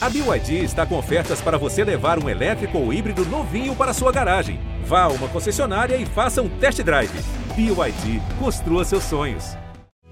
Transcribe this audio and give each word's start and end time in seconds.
A 0.00 0.08
BYD 0.08 0.62
está 0.62 0.86
com 0.86 0.96
ofertas 0.96 1.40
para 1.40 1.58
você 1.58 1.82
levar 1.82 2.22
um 2.22 2.28
elétrico 2.28 2.78
ou 2.78 2.92
híbrido 2.92 3.24
novinho 3.24 3.74
para 3.74 3.92
sua 3.92 4.12
garagem. 4.12 4.60
Vá 4.84 5.02
a 5.02 5.08
uma 5.08 5.26
concessionária 5.28 5.96
e 5.96 6.06
faça 6.06 6.40
um 6.40 6.48
test 6.48 6.80
drive. 6.84 7.10
BYD, 7.56 8.22
construa 8.38 8.84
seus 8.84 9.02
sonhos. 9.02 9.56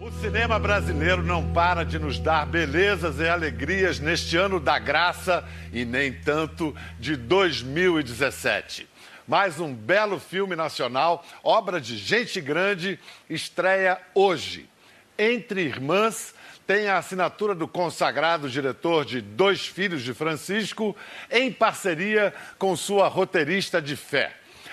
O 0.01 0.11
cinema 0.11 0.59
brasileiro 0.59 1.23
não 1.23 1.53
para 1.53 1.85
de 1.85 2.01
nos 2.01 2.19
dar 2.19 2.47
belezas 2.47 3.21
e 3.21 3.29
alegrias 3.29 4.01
neste 4.01 4.37
ano 4.37 4.59
da 4.59 4.77
graça 4.77 5.45
e 5.73 5.85
nem 5.85 6.13
tanto 6.13 6.75
de 6.99 7.15
2017. 7.15 8.89
Mais 9.25 9.61
um 9.61 9.73
belo 9.73 10.19
filme 10.19 10.57
nacional, 10.57 11.25
obra 11.45 11.81
de 11.81 11.97
gente 11.97 12.41
grande, 12.41 12.99
estreia 13.31 14.01
hoje. 14.13 14.69
Entre 15.17 15.63
Irmãs 15.63 16.35
tem 16.67 16.89
a 16.89 16.99
assinatura 16.99 17.55
do 17.55 17.69
consagrado 17.69 18.51
diretor 18.51 19.05
de 19.05 19.21
Dois 19.21 19.67
Filhos 19.67 20.03
de 20.03 20.13
Francisco, 20.13 20.97
em 21.31 21.53
parceria 21.53 22.35
com 22.59 22.75
sua 22.77 23.07
roteirista 23.07 23.81
de 23.81 23.95
fé. 23.95 24.33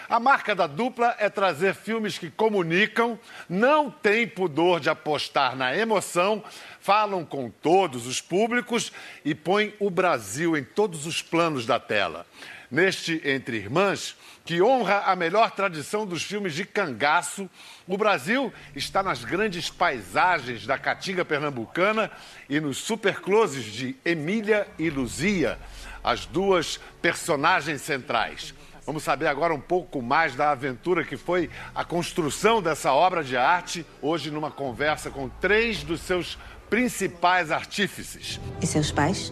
A 0.09 0.19
marca 0.19 0.53
da 0.53 0.67
dupla 0.67 1.15
é 1.17 1.29
trazer 1.29 1.73
filmes 1.73 2.17
que 2.17 2.29
comunicam, 2.29 3.17
não 3.47 3.89
têm 3.89 4.27
pudor 4.27 4.79
de 4.79 4.89
apostar 4.89 5.55
na 5.55 5.75
emoção, 5.75 6.43
falam 6.79 7.23
com 7.23 7.49
todos 7.49 8.05
os 8.05 8.19
públicos 8.19 8.91
e 9.23 9.33
põem 9.33 9.73
o 9.79 9.89
Brasil 9.89 10.57
em 10.57 10.63
todos 10.63 11.05
os 11.05 11.21
planos 11.21 11.65
da 11.65 11.79
tela. 11.79 12.25
Neste 12.73 13.21
Entre 13.23 13.57
Irmãs, 13.57 14.15
que 14.43 14.59
honra 14.59 15.03
a 15.05 15.15
melhor 15.15 15.51
tradição 15.51 16.07
dos 16.07 16.23
filmes 16.23 16.55
de 16.55 16.65
cangaço, 16.65 17.47
o 17.87 17.95
Brasil 17.95 18.51
está 18.75 19.03
nas 19.03 19.23
grandes 19.23 19.69
paisagens 19.69 20.65
da 20.65 20.75
Caatinga 20.75 21.23
pernambucana 21.23 22.09
e 22.49 22.59
nos 22.59 22.79
supercloses 22.79 23.65
de 23.65 23.95
Emília 24.03 24.67
e 24.79 24.89
Luzia, 24.89 25.59
as 26.03 26.25
duas 26.25 26.79
personagens 26.99 27.79
centrais. 27.83 28.55
Vamos 28.87 29.03
saber 29.03 29.27
agora 29.27 29.53
um 29.53 29.61
pouco 29.61 30.01
mais 30.01 30.35
da 30.35 30.49
aventura 30.49 31.03
que 31.03 31.15
foi 31.15 31.51
a 31.75 31.85
construção 31.85 32.59
dessa 32.59 32.91
obra 32.91 33.23
de 33.23 33.37
arte, 33.37 33.85
hoje 34.01 34.31
numa 34.31 34.49
conversa 34.49 35.11
com 35.11 35.29
três 35.29 35.83
dos 35.83 36.01
seus 36.01 36.39
principais 36.71 37.51
artífices. 37.51 38.39
E 38.59 38.65
seus 38.65 38.91
pais? 38.91 39.31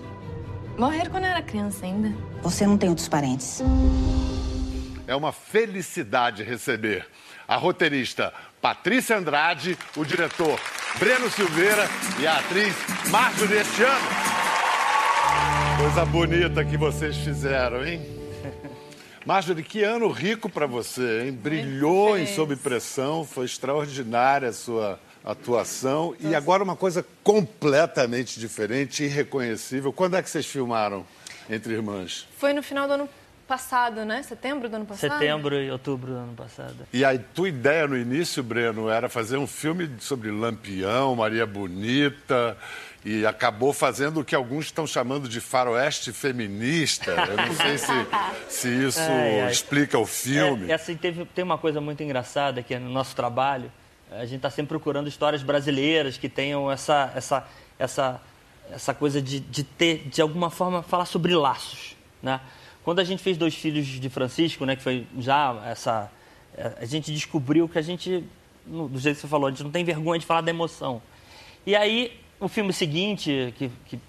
Morreram 0.78 1.12
quando 1.12 1.26
eu 1.26 1.30
era 1.30 1.42
criança 1.42 1.86
ainda. 1.86 2.14
Você 2.42 2.66
não 2.66 2.78
tem 2.78 2.90
outros 2.90 3.08
parentes? 3.08 3.62
É 5.08 5.16
uma 5.16 5.32
felicidade 5.32 6.44
receber 6.44 7.06
a 7.48 7.56
roteirista 7.56 8.34
Patrícia 8.62 9.18
Andrade, 9.18 9.78
o 9.98 10.06
diretor 10.06 10.60
Breno 10.98 11.30
Silveira 11.30 11.88
e 12.20 12.28
a 12.28 12.38
atriz 12.40 12.74
Marjorie 13.10 13.60
Estiano. 13.60 14.08
Coisa 15.78 16.06
bonita 16.06 16.64
que 16.64 16.78
vocês 16.78 17.18
fizeram, 17.18 17.86
hein? 17.86 18.02
Marjorie, 19.26 19.64
que 19.64 19.84
ano 19.84 20.08
rico 20.10 20.50
para 20.50 20.66
você, 20.66 21.26
hein? 21.26 21.32
Brilhou 21.32 22.18
em 22.18 22.28
Sob 22.28 22.56
Pressão, 22.56 23.26
foi 23.26 23.46
extraordinária 23.46 24.50
a 24.50 24.54
sua 24.54 25.00
atuação. 25.24 26.16
E 26.20 26.34
agora 26.36 26.64
uma 26.64 26.76
coisa 26.76 27.06
completamente 27.24 28.40
diferente, 28.40 29.04
irreconhecível. 29.04 29.94
Quando 29.94 30.18
é 30.18 30.22
que 30.22 30.30
vocês 30.30 30.46
filmaram 30.46 31.06
Entre 31.50 31.74
Irmãs? 31.74 32.28
Foi 32.38 32.54
no 32.54 32.64
final 32.64 32.88
do 32.88 32.94
ano 32.94 33.10
passado, 33.48 34.06
né? 34.06 34.24
Setembro 34.24 34.70
do 34.70 34.76
ano 34.78 34.86
passado? 34.86 35.12
Setembro 35.12 35.56
e 35.56 35.70
outubro 35.70 36.12
do 36.12 36.18
ano 36.18 36.34
passado. 36.34 36.88
E 36.94 37.04
a 37.04 37.18
tua 37.20 37.50
ideia 37.50 37.86
no 37.86 37.98
início, 37.98 38.42
Breno, 38.42 38.90
era 38.90 39.10
fazer 39.10 39.36
um 39.38 39.46
filme 39.46 39.90
sobre 40.00 40.32
Lampião, 40.32 41.16
Maria 41.18 41.46
Bonita, 41.46 42.58
e 43.04 43.26
acabou 43.26 43.74
fazendo 43.74 44.22
o 44.22 44.24
que 44.24 44.34
alguns 44.36 44.66
estão 44.66 44.88
chamando 44.88 45.28
de 45.28 45.42
faroeste 45.42 46.14
feminista. 46.14 47.12
Eu 47.12 47.36
não 47.36 47.56
sei 47.56 47.78
se, 47.78 48.08
se 48.48 48.68
isso 48.88 49.02
Ai, 49.12 49.42
ai. 49.42 49.52
explica 49.52 49.98
o 50.00 50.06
filme. 50.06 50.72
É, 50.72 50.76
assim, 50.76 50.96
teve, 50.96 51.26
tem 51.26 51.44
uma 51.44 51.58
coisa 51.58 51.82
muito 51.82 52.02
engraçada 52.02 52.64
que 52.64 52.74
é 52.74 52.80
no 52.80 52.90
nosso 52.90 53.16
trabalho, 53.16 53.70
a 54.12 54.26
gente 54.26 54.38
está 54.38 54.50
sempre 54.50 54.70
procurando 54.70 55.08
histórias 55.08 55.42
brasileiras 55.42 56.18
que 56.18 56.28
tenham 56.28 56.70
essa, 56.70 57.12
essa, 57.16 57.48
essa, 57.80 58.22
essa 58.72 58.94
coisa 58.94 59.22
de, 59.22 59.40
de 59.40 59.64
ter, 59.64 60.08
de 60.10 60.22
alguma 60.22 60.50
forma, 60.50 60.84
falar 60.84 61.06
sobre 61.06 61.34
laços, 61.34 61.96
né? 62.22 62.42
Quando 62.84 63.00
a 63.00 63.04
gente 63.04 63.22
fez 63.22 63.38
Dois 63.38 63.54
Filhos 63.54 63.86
de 63.86 64.10
Francisco, 64.10 64.66
né, 64.66 64.76
que 64.76 64.82
foi 64.82 65.06
já 65.20 65.62
essa... 65.66 66.12
é, 66.58 66.74
A 66.82 66.86
gente 66.86 67.14
descobriu 67.14 67.70
que 67.70 67.78
a 67.78 67.82
gente, 67.82 68.24
do 68.66 69.00
jeito 69.00 69.18
que 69.18 69.22
você 69.22 69.28
falou, 69.28 69.48
a 69.48 69.52
gente 69.52 69.64
não 69.64 69.70
tem 69.70 69.84
vergonha 69.84 70.20
de 70.20 70.26
falar 70.26 70.42
da 70.42 70.50
emoção. 70.50 71.00
E 71.64 71.76
aí, 71.76 72.20
o 72.40 72.48
filme 72.48 72.74
seguinte, 72.74 73.54
que, 73.56 73.70
que 73.86 74.00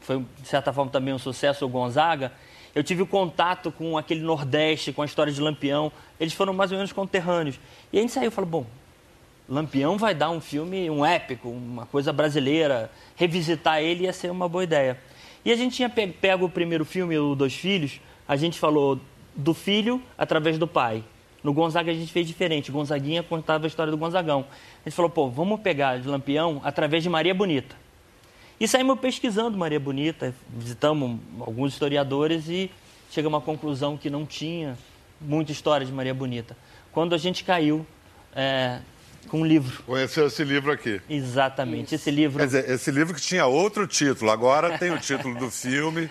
foi, 0.00 0.24
de 0.40 0.48
certa 0.48 0.72
forma, 0.72 0.90
também 0.90 1.12
um 1.12 1.18
sucesso, 1.18 1.66
o 1.66 1.68
Gonzaga, 1.68 2.32
eu 2.74 2.82
tive 2.82 3.02
o 3.02 3.06
contato 3.06 3.70
com 3.70 3.96
aquele 3.98 4.22
Nordeste, 4.22 4.90
com 4.90 5.02
a 5.02 5.04
história 5.04 5.32
de 5.32 5.40
Lampião. 5.40 5.92
Eles 6.18 6.32
foram 6.32 6.54
mais 6.54 6.72
ou 6.72 6.78
menos 6.78 6.92
conterrâneos. 6.92 7.60
E 7.92 7.98
a 7.98 8.00
gente 8.00 8.12
saiu 8.12 8.28
e 8.28 8.30
falou, 8.30 8.48
bom, 8.48 8.66
Lampião 9.48 9.98
vai 9.98 10.14
dar 10.14 10.30
um 10.30 10.40
filme, 10.40 10.88
um 10.88 11.04
épico, 11.04 11.48
uma 11.48 11.86
coisa 11.86 12.12
brasileira. 12.12 12.90
Revisitar 13.16 13.80
ele 13.80 14.04
ia 14.04 14.12
ser 14.12 14.30
uma 14.30 14.48
boa 14.48 14.64
ideia. 14.64 14.98
E 15.44 15.52
a 15.52 15.56
gente 15.56 15.76
tinha 15.76 15.88
pe- 15.88 16.06
pego 16.06 16.46
o 16.46 16.48
primeiro 16.48 16.84
filme, 16.84 17.18
o 17.18 17.34
Dois 17.34 17.54
Filhos, 17.54 18.00
a 18.26 18.36
gente 18.36 18.58
falou 18.58 18.98
do 19.36 19.52
filho 19.52 20.00
através 20.16 20.56
do 20.56 20.66
pai. 20.66 21.04
No 21.42 21.52
Gonzaga 21.52 21.90
a 21.90 21.94
gente 21.94 22.10
fez 22.10 22.26
diferente. 22.26 22.72
Gonzaguinha 22.72 23.22
contava 23.22 23.66
a 23.66 23.68
história 23.68 23.90
do 23.90 23.98
Gonzagão. 23.98 24.46
A 24.84 24.88
gente 24.88 24.96
falou, 24.96 25.10
pô, 25.10 25.28
vamos 25.28 25.60
pegar 25.60 25.98
de 25.98 26.08
Lampião 26.08 26.60
através 26.64 27.02
de 27.02 27.10
Maria 27.10 27.34
Bonita. 27.34 27.76
E 28.58 28.66
saímos 28.66 28.98
pesquisando 28.98 29.58
Maria 29.58 29.78
Bonita, 29.78 30.34
visitamos 30.48 31.20
alguns 31.40 31.74
historiadores 31.74 32.48
e 32.48 32.70
chegamos 33.10 33.38
à 33.38 33.42
conclusão 33.42 33.98
que 33.98 34.08
não 34.08 34.24
tinha 34.24 34.78
muita 35.20 35.52
história 35.52 35.84
de 35.84 35.92
Maria 35.92 36.14
Bonita. 36.14 36.56
Quando 36.92 37.14
a 37.14 37.18
gente 37.18 37.44
caiu 37.44 37.84
é, 38.34 38.78
com 39.28 39.40
um 39.40 39.46
livro. 39.46 39.82
Conheceu 39.84 40.26
esse 40.26 40.44
livro 40.44 40.70
aqui. 40.72 41.00
Exatamente. 41.08 41.94
Esse 41.94 42.10
livro. 42.10 42.38
Quer 42.38 42.46
dizer, 42.46 42.70
esse 42.70 42.90
livro 42.90 43.14
que 43.14 43.20
tinha 43.20 43.46
outro 43.46 43.86
título, 43.86 44.30
agora 44.30 44.78
tem 44.78 44.90
o 44.90 44.98
título 44.98 45.38
do 45.38 45.50
filme, 45.50 46.10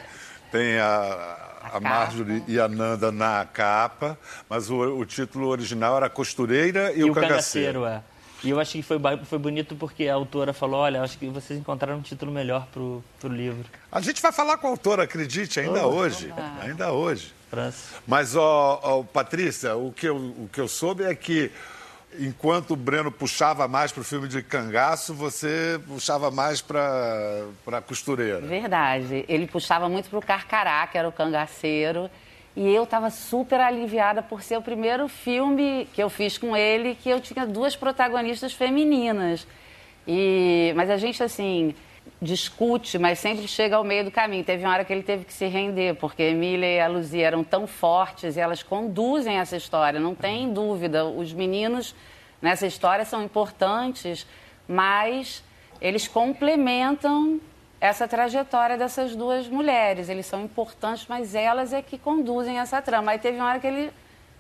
tem 0.51 0.78
a, 0.78 1.38
a 1.74 1.79
Marjorie 1.79 2.44
e 2.47 2.59
a 2.59 2.68
Nanda 2.68 3.12
na 3.12 3.46
capa, 3.46 4.18
mas 4.50 4.69
o, 4.69 4.78
o 4.97 5.06
título 5.06 5.47
original 5.47 5.97
era 5.97 6.09
Costureira 6.09 6.91
e, 6.94 7.00
e 7.00 7.03
o 7.03 7.12
o 7.12 7.13
Cangaceiro. 7.13 7.81
cangaceiro, 7.81 7.85
é. 7.85 8.13
E 8.44 8.50
eu 8.50 8.59
acho 8.59 8.74
que 8.74 8.81
foi, 8.81 8.97
foi 9.25 9.40
bonito 9.40 9.74
porque 9.75 10.07
a 10.07 10.16
autora 10.16 10.51
falou: 10.51 10.81
olha, 10.81 11.01
acho 11.01 11.18
que 11.18 11.28
vocês 11.28 11.57
encontraram 11.57 12.00
um 12.00 12.01
título 12.01 12.30
melhor 12.30 12.68
pro, 12.74 13.01
pro 13.19 13.30
livro. 13.30 13.63
A 13.90 14.01
gente 14.01 14.22
vai 14.22 14.34
falar 14.34 14.57
com 14.57 14.68
a 14.68 14.69
autora, 14.72 15.03
acredite, 15.03 15.62
ainda 15.62 15.88
hoje. 15.88 16.34
Ainda 16.62 16.91
hoje. 16.91 17.34
França. 17.50 17.95
Mas, 18.06 18.35
ó, 18.35 18.80
ó, 18.84 19.03
Patrícia, 19.03 19.75
o 19.75 19.94
que, 19.94 20.07
eu, 20.07 20.18
o 20.18 20.50
que 20.51 20.59
eu 20.59 20.68
soube 20.68 21.03
é 21.03 21.16
que 21.16 21.51
enquanto 22.19 22.72
o 22.72 22.75
Breno 22.75 23.12
puxava 23.12 23.68
mais 23.68 23.91
para 23.91 24.01
o 24.01 24.03
filme 24.03 24.28
de 24.28 24.41
cangaço, 24.41 25.13
você 25.13 25.79
puxava 25.88 26.31
mais 26.31 26.62
para 26.62 27.46
a 27.68 27.81
costureira. 27.81 28.41
Verdade. 28.41 29.25
Ele 29.28 29.47
puxava 29.47 29.90
muito 29.90 30.09
pro 30.09 30.22
Carcará, 30.22 30.85
que 30.88 30.97
era 30.97 31.07
o 31.07 31.12
cangaceiro. 31.12 32.09
E 32.56 32.69
eu 32.69 32.84
estava 32.84 33.09
super 33.09 33.59
aliviada 33.59 34.22
por 34.22 34.44
ser 34.44 34.57
o 34.57 34.62
primeiro 34.62 35.07
filme 35.07 35.88
que 35.94 36.03
eu 36.03 36.09
fiz 36.09 36.38
com 36.38 36.56
ele 36.56 36.96
que 36.96 37.09
eu 37.09 37.19
tinha 37.19 37.47
duas 37.47 37.75
protagonistas 37.75 38.53
femininas. 38.53 39.47
E, 40.07 40.72
mas 40.75 40.90
a 40.90 40.97
gente, 40.97 41.24
assim, 41.24 41.74
discute, 42.22 42.97
mas 42.97 43.19
sempre 43.19 43.47
chega 43.47 43.75
ao 43.75 43.84
meio 43.84 44.06
do 44.06 44.12
caminho. 44.12 44.44
Teve 44.44 44.64
uma 44.64 44.74
hora 44.74 44.86
que 44.86 44.94
ele 44.94 45.03
teve 45.03 45.25
que 45.25 45.34
se 45.34 45.46
render, 45.46 45.96
porque 45.96 46.24
Emília 46.24 46.68
e 46.68 46.80
a 46.80 46.88
Luzia 46.88 47.28
eram 47.28 47.44
tão 47.44 47.68
fortes 47.68 48.38
e 48.38 48.40
elas 48.40 48.64
conduzem 48.64 49.38
essa 49.38 49.58
história, 49.58 50.00
não 50.00 50.16
tem 50.16 50.52
dúvida. 50.52 51.06
Os 51.06 51.34
meninos 51.34 51.94
nessa 52.42 52.66
história 52.66 53.03
são 53.06 53.24
importantes, 53.24 54.25
mas 54.68 55.44
eles 55.81 56.08
complementam 56.08 57.40
essa 57.80 58.08
trajetória 58.08 58.78
dessas 58.78 59.13
duas 59.13 59.47
mulheres. 59.50 60.08
Eles 60.08 60.25
são 60.25 60.42
importantes, 60.42 61.06
mas 61.10 61.36
elas 61.36 61.74
é 61.74 61.81
que 61.81 61.98
conduzem 61.98 62.60
essa 62.60 62.81
trama. 62.81 63.12
Aí 63.12 63.19
teve 63.19 63.38
uma 63.38 63.50
hora 63.50 63.60
que 63.60 63.68
ele 63.68 63.92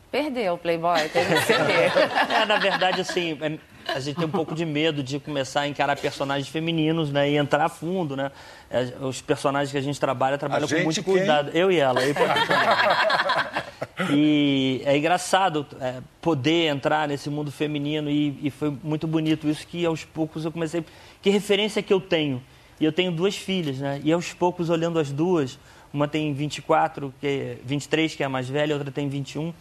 perdeu 0.09 0.53
o 0.53 0.57
Playboy, 0.57 1.09
teve 1.09 1.35
que 1.35 1.41
ceder. 1.41 1.91
É, 2.31 2.45
na 2.45 2.57
verdade, 2.57 3.01
assim, 3.01 3.37
é, 3.41 3.57
a 3.87 3.99
gente 3.99 4.15
tem 4.15 4.25
um 4.25 4.31
pouco 4.31 4.55
de 4.55 4.65
medo 4.65 5.03
de 5.03 5.19
começar 5.19 5.61
a 5.61 5.67
encarar 5.67 5.97
personagens 5.97 6.47
femininos, 6.47 7.11
né? 7.11 7.29
E 7.29 7.37
entrar 7.37 7.65
a 7.65 7.69
fundo, 7.69 8.15
né? 8.15 8.31
É, 8.69 8.93
Os 9.01 9.21
personagens 9.21 9.71
que 9.71 9.77
a 9.77 9.81
gente 9.81 9.99
trabalha, 9.99 10.37
trabalham 10.37 10.67
com 10.67 10.75
muito 10.79 11.03
quem? 11.03 11.13
cuidado. 11.15 11.51
Eu 11.53 11.71
e 11.71 11.77
ela. 11.77 12.01
eu 12.03 12.11
e. 12.11 12.13
E 14.11 14.81
é 14.85 14.97
engraçado 14.97 15.65
é, 15.79 15.99
poder 16.19 16.67
entrar 16.67 17.07
nesse 17.07 17.29
mundo 17.29 17.51
feminino 17.51 18.09
e, 18.09 18.37
e 18.41 18.49
foi 18.49 18.75
muito 18.83 19.05
bonito 19.05 19.47
isso 19.47 19.65
que 19.67 19.85
aos 19.85 20.03
poucos 20.03 20.43
eu 20.45 20.51
comecei... 20.51 20.83
Que 21.21 21.29
referência 21.29 21.81
que 21.81 21.93
eu 21.93 22.01
tenho? 22.01 22.41
E 22.79 22.85
eu 22.85 22.91
tenho 22.91 23.11
duas 23.11 23.35
filhas, 23.35 23.77
né? 23.77 24.01
E 24.03 24.11
aos 24.11 24.33
poucos, 24.33 24.69
olhando 24.69 24.99
as 24.99 25.11
duas, 25.11 25.59
uma 25.93 26.07
tem 26.07 26.33
24, 26.33 27.13
que 27.21 27.27
é 27.27 27.57
23, 27.63 28.15
que 28.15 28.23
é 28.23 28.25
a 28.25 28.29
mais 28.29 28.49
velha, 28.49 28.73
a 28.73 28.77
outra 28.77 28.91
tem 28.91 29.07
21, 29.07 29.53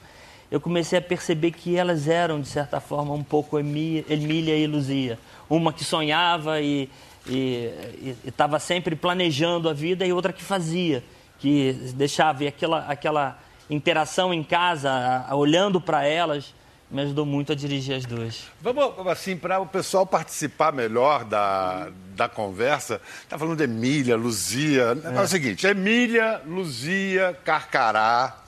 eu 0.52 0.60
comecei 0.60 1.00
a 1.00 1.02
perceber 1.02 1.50
que 1.50 1.76
elas 1.76 2.06
eram, 2.06 2.40
de 2.40 2.46
certa 2.46 2.78
forma, 2.78 3.12
um 3.12 3.24
pouco 3.24 3.58
Emília 3.58 4.56
e 4.56 4.66
Luzia. 4.68 5.18
Uma 5.50 5.72
que 5.72 5.82
sonhava 5.82 6.60
e 6.60 6.88
e 7.26 8.16
estava 8.26 8.58
sempre 8.58 8.96
planejando 8.96 9.68
a 9.68 9.72
vida 9.72 10.04
e 10.04 10.12
outra 10.12 10.32
que 10.32 10.42
fazia, 10.42 11.02
que 11.38 11.72
deixava 11.94 12.44
e 12.44 12.48
aquela, 12.48 12.86
aquela 12.86 13.38
interação 13.70 14.32
em 14.34 14.42
casa, 14.42 14.90
a, 14.90 15.30
a, 15.30 15.36
olhando 15.36 15.80
para 15.80 16.04
elas, 16.04 16.54
me 16.90 17.02
ajudou 17.02 17.24
muito 17.24 17.52
a 17.52 17.54
dirigir 17.54 17.96
as 17.96 18.04
duas. 18.04 18.44
Vamos, 18.60 19.06
assim, 19.06 19.36
para 19.36 19.60
o 19.60 19.66
pessoal 19.66 20.04
participar 20.04 20.72
melhor 20.72 21.24
da, 21.24 21.90
da 22.14 22.28
conversa, 22.28 23.00
está 23.22 23.38
falando 23.38 23.56
de 23.56 23.64
Emília, 23.64 24.16
Luzia. 24.16 24.98
É. 25.04 25.16
é 25.16 25.20
o 25.20 25.28
seguinte: 25.28 25.66
Emília, 25.66 26.42
Luzia, 26.44 27.38
Carcará, 27.44 28.41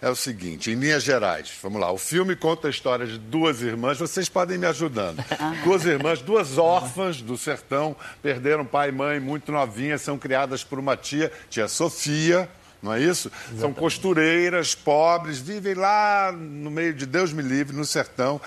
é 0.00 0.08
o 0.08 0.16
seguinte, 0.16 0.70
em 0.70 0.74
linhas 0.74 1.02
gerais, 1.02 1.50
vamos 1.62 1.80
lá. 1.80 1.90
O 1.90 1.98
filme 1.98 2.36
conta 2.36 2.68
a 2.68 2.70
história 2.70 3.06
de 3.06 3.18
duas 3.18 3.62
irmãs, 3.62 3.98
vocês 3.98 4.28
podem 4.28 4.58
me 4.58 4.66
ajudando. 4.66 5.24
duas 5.64 5.84
irmãs, 5.84 6.20
duas 6.20 6.58
órfãs 6.58 7.20
do 7.20 7.36
sertão, 7.36 7.96
perderam 8.22 8.64
pai 8.64 8.90
e 8.90 8.92
mãe 8.92 9.20
muito 9.20 9.50
novinhas, 9.50 10.02
são 10.02 10.18
criadas 10.18 10.62
por 10.62 10.78
uma 10.78 10.96
tia, 10.96 11.32
tia 11.48 11.68
Sofia, 11.68 12.48
não 12.82 12.92
é 12.92 13.00
isso? 13.00 13.28
Exatamente. 13.28 13.60
São 13.60 13.72
costureiras, 13.72 14.74
pobres, 14.74 15.38
vivem 15.38 15.74
lá 15.74 16.30
no 16.32 16.70
meio 16.70 16.94
de 16.94 17.06
Deus 17.06 17.32
me 17.32 17.42
livre, 17.42 17.74
no 17.74 17.84
sertão. 17.84 18.40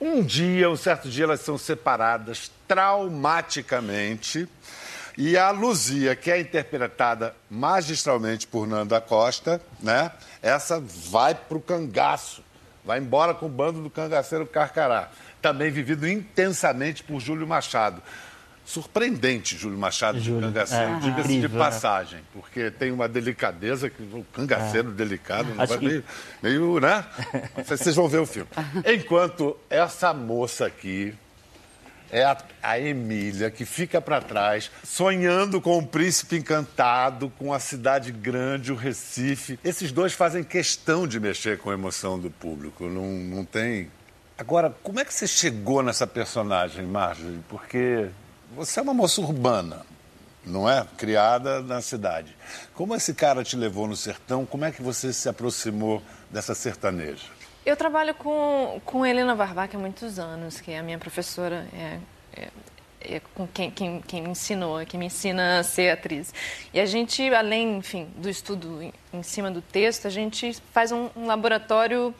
Um 0.00 0.22
dia, 0.22 0.68
um 0.68 0.76
certo 0.76 1.08
dia, 1.08 1.24
elas 1.24 1.40
são 1.40 1.56
separadas 1.56 2.50
traumaticamente. 2.66 4.48
E 5.16 5.36
a 5.36 5.50
Luzia, 5.50 6.16
que 6.16 6.30
é 6.30 6.40
interpretada 6.40 7.34
magistralmente 7.50 8.46
por 8.46 8.66
Nanda 8.66 9.00
Costa, 9.00 9.60
né? 9.80 10.10
Essa 10.40 10.80
vai 10.80 11.34
para 11.34 11.56
o 11.56 11.60
cangaço, 11.60 12.42
vai 12.84 12.98
embora 12.98 13.34
com 13.34 13.46
o 13.46 13.48
bando 13.48 13.82
do 13.82 13.90
cangaceiro 13.90 14.46
Carcará. 14.46 15.10
Também 15.40 15.70
vivido 15.70 16.08
intensamente 16.08 17.02
por 17.02 17.20
Júlio 17.20 17.46
Machado. 17.46 18.02
Surpreendente, 18.64 19.56
Júlio 19.56 19.76
Machado 19.76 20.20
Júlio. 20.20 20.40
de 20.40 20.46
Cangaceiro, 20.46 20.92
é, 20.92 21.00
diga-se 21.00 21.40
de 21.40 21.48
passagem, 21.48 22.20
porque 22.32 22.70
tem 22.70 22.92
uma 22.92 23.08
delicadeza, 23.08 23.90
que 23.90 24.02
o 24.02 24.24
cangaceiro 24.32 24.90
é. 24.90 24.92
delicado, 24.92 25.48
que... 25.78 25.84
meio, 25.84 26.04
meio, 26.40 26.80
né? 26.80 27.04
Vocês 27.66 27.96
vão 27.96 28.08
ver 28.08 28.18
o 28.18 28.26
filme. 28.26 28.48
Enquanto 28.86 29.58
essa 29.68 30.14
moça 30.14 30.66
aqui, 30.66 31.12
é 32.12 32.22
a, 32.24 32.36
a 32.62 32.78
Emília, 32.78 33.50
que 33.50 33.64
fica 33.64 34.00
para 34.00 34.20
trás, 34.20 34.70
sonhando 34.84 35.60
com 35.62 35.78
o 35.78 35.86
príncipe 35.86 36.36
encantado, 36.36 37.32
com 37.38 37.54
a 37.54 37.58
cidade 37.58 38.12
grande, 38.12 38.70
o 38.70 38.76
Recife. 38.76 39.58
Esses 39.64 39.90
dois 39.90 40.12
fazem 40.12 40.44
questão 40.44 41.06
de 41.08 41.18
mexer 41.18 41.58
com 41.58 41.70
a 41.70 41.74
emoção 41.74 42.18
do 42.18 42.30
público, 42.30 42.84
não, 42.84 43.06
não 43.06 43.44
tem. 43.46 43.90
Agora, 44.36 44.74
como 44.82 45.00
é 45.00 45.04
que 45.04 45.14
você 45.14 45.26
chegou 45.26 45.82
nessa 45.82 46.06
personagem, 46.06 46.84
Marjorie? 46.84 47.40
Porque 47.48 48.10
você 48.54 48.80
é 48.80 48.82
uma 48.82 48.92
moça 48.92 49.20
urbana, 49.22 49.86
não 50.44 50.68
é? 50.68 50.86
Criada 50.98 51.62
na 51.62 51.80
cidade. 51.80 52.36
Como 52.74 52.94
esse 52.94 53.14
cara 53.14 53.42
te 53.42 53.56
levou 53.56 53.88
no 53.88 53.96
sertão? 53.96 54.44
Como 54.44 54.64
é 54.66 54.70
que 54.70 54.82
você 54.82 55.12
se 55.12 55.28
aproximou 55.28 56.02
dessa 56.30 56.54
sertaneja? 56.54 57.26
Eu 57.64 57.76
trabalho 57.76 58.12
com, 58.12 58.80
com 58.84 59.06
Helena 59.06 59.36
Barbac 59.36 59.76
há 59.76 59.78
muitos 59.78 60.18
anos, 60.18 60.60
que 60.60 60.72
é 60.72 60.80
a 60.80 60.82
minha 60.82 60.98
professora, 60.98 61.64
é, 61.72 61.98
é, 62.36 62.48
é 63.14 63.20
com 63.34 63.46
quem, 63.46 63.70
quem, 63.70 64.00
quem, 64.00 64.20
me 64.20 64.30
ensinou, 64.30 64.84
quem 64.84 64.98
me 64.98 65.06
ensina 65.06 65.60
a 65.60 65.62
ser 65.62 65.90
atriz. 65.90 66.34
E 66.74 66.80
a 66.80 66.86
gente, 66.86 67.22
além, 67.32 67.76
enfim, 67.76 68.08
do 68.16 68.28
estudo 68.28 68.82
em, 68.82 68.92
em 69.12 69.22
cima 69.22 69.48
do 69.48 69.62
texto, 69.62 70.06
a 70.06 70.10
gente 70.10 70.56
faz 70.72 70.90
um, 70.90 71.08
um, 71.14 71.26
laboratório 71.26 72.12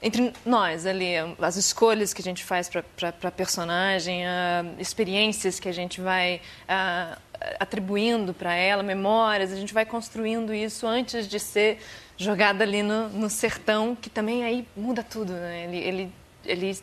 entre 0.00 0.32
nós 0.46 0.86
ali, 0.86 1.14
as 1.40 1.56
escolhas 1.56 2.14
que 2.14 2.20
a 2.20 2.24
gente 2.24 2.44
faz 2.44 2.68
para 2.68 3.30
personagem, 3.32 4.22
uh, 4.24 4.76
experiências 4.78 5.58
que 5.58 5.68
a 5.68 5.72
gente 5.72 6.00
vai 6.00 6.40
uh, 6.68 7.20
atribuindo 7.58 8.32
para 8.32 8.54
ela, 8.54 8.82
memórias, 8.82 9.52
a 9.52 9.56
gente 9.56 9.74
vai 9.74 9.84
construindo 9.84 10.52
isso 10.52 10.86
antes 10.86 11.26
de 11.28 11.38
ser 11.38 11.78
jogada 12.16 12.64
ali 12.64 12.82
no, 12.82 13.08
no 13.08 13.28
sertão, 13.30 13.96
que 13.96 14.08
também 14.08 14.44
aí 14.44 14.66
muda 14.76 15.02
tudo, 15.02 15.32
né? 15.32 15.64
Ele, 15.64 15.76
ele, 15.78 16.12
ele 16.44 16.78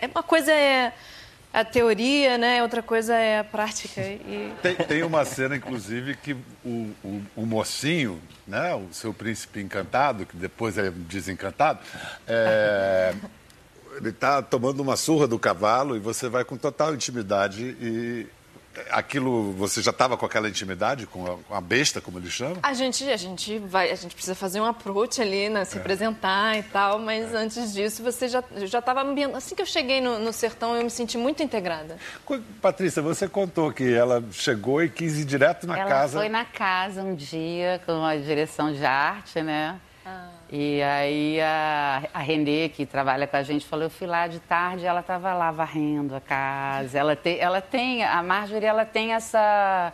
é 0.00 0.06
uma 0.06 0.22
coisa 0.22 0.52
é 0.52 0.92
a 1.52 1.64
teoria, 1.64 2.36
né? 2.36 2.62
Outra 2.62 2.82
coisa 2.82 3.14
é 3.14 3.40
a 3.40 3.44
prática. 3.44 4.00
E... 4.00 4.52
Tem, 4.62 4.74
tem 4.76 5.02
uma 5.02 5.24
cena, 5.24 5.56
inclusive, 5.56 6.14
que 6.16 6.34
o, 6.64 6.94
o, 7.02 7.22
o, 7.36 7.46
mocinho, 7.46 8.20
né? 8.46 8.74
O 8.74 8.92
seu 8.92 9.14
príncipe 9.14 9.60
encantado, 9.60 10.26
que 10.26 10.36
depois 10.36 10.76
é 10.76 10.90
desencantado, 10.90 11.80
é, 12.26 13.14
ele 13.96 14.10
está 14.10 14.42
tomando 14.42 14.80
uma 14.80 14.96
surra 14.96 15.26
do 15.26 15.38
cavalo 15.38 15.96
e 15.96 15.98
você 15.98 16.28
vai 16.28 16.44
com 16.44 16.56
total 16.56 16.94
intimidade 16.94 17.76
e 17.80 18.26
aquilo 18.90 19.52
você 19.52 19.82
já 19.82 19.90
estava 19.90 20.16
com 20.16 20.26
aquela 20.26 20.48
intimidade 20.48 21.06
com 21.06 21.26
a, 21.26 21.36
com 21.36 21.54
a, 21.54 21.60
besta, 21.60 22.00
como 22.00 22.18
eles 22.18 22.32
chamam? 22.32 22.58
A 22.62 22.72
gente, 22.74 23.08
a 23.08 23.16
gente 23.16 23.58
vai, 23.58 23.90
a 23.90 23.94
gente 23.94 24.14
precisa 24.14 24.34
fazer 24.34 24.60
um 24.60 24.64
approach 24.64 25.20
ali, 25.20 25.48
né, 25.48 25.64
se 25.64 25.76
é. 25.76 25.80
apresentar 25.80 26.56
e 26.58 26.62
tal, 26.62 26.98
mas 26.98 27.34
é. 27.34 27.36
antes 27.36 27.72
disso 27.72 28.02
você 28.02 28.28
já 28.28 28.42
já 28.64 28.78
estava 28.78 29.04
assim 29.34 29.54
que 29.54 29.62
eu 29.62 29.66
cheguei 29.66 30.00
no, 30.00 30.18
no, 30.18 30.32
sertão 30.32 30.76
eu 30.76 30.84
me 30.84 30.90
senti 30.90 31.18
muito 31.18 31.42
integrada. 31.42 31.96
Patrícia, 32.60 33.02
você 33.02 33.28
contou 33.28 33.72
que 33.72 33.92
ela 33.92 34.22
chegou 34.32 34.82
e 34.82 34.88
quis 34.88 35.18
ir 35.18 35.24
direto 35.24 35.66
na 35.66 35.78
ela 35.78 35.88
casa. 35.88 36.14
Ela 36.14 36.22
foi 36.22 36.28
na 36.28 36.44
casa 36.44 37.02
um 37.02 37.14
dia 37.14 37.80
com 37.84 38.04
a 38.04 38.16
direção 38.16 38.72
de 38.72 38.84
arte, 38.84 39.42
né? 39.42 39.78
Ah. 40.08 40.28
E 40.50 40.82
aí 40.82 41.40
a, 41.42 42.08
a 42.14 42.20
Renê, 42.20 42.70
que 42.70 42.86
trabalha 42.86 43.26
com 43.26 43.36
a 43.36 43.42
gente, 43.42 43.66
falou, 43.66 43.84
eu 43.84 43.90
fui 43.90 44.06
lá 44.06 44.26
de 44.26 44.40
tarde, 44.40 44.86
ela 44.86 45.00
estava 45.00 45.34
lá 45.34 45.50
varrendo 45.50 46.14
a 46.14 46.20
casa. 46.20 46.98
Ela, 46.98 47.14
te, 47.14 47.38
ela 47.38 47.60
tem, 47.60 48.02
a 48.02 48.22
Marjorie, 48.22 48.66
ela 48.66 48.86
tem 48.86 49.12
essa, 49.12 49.92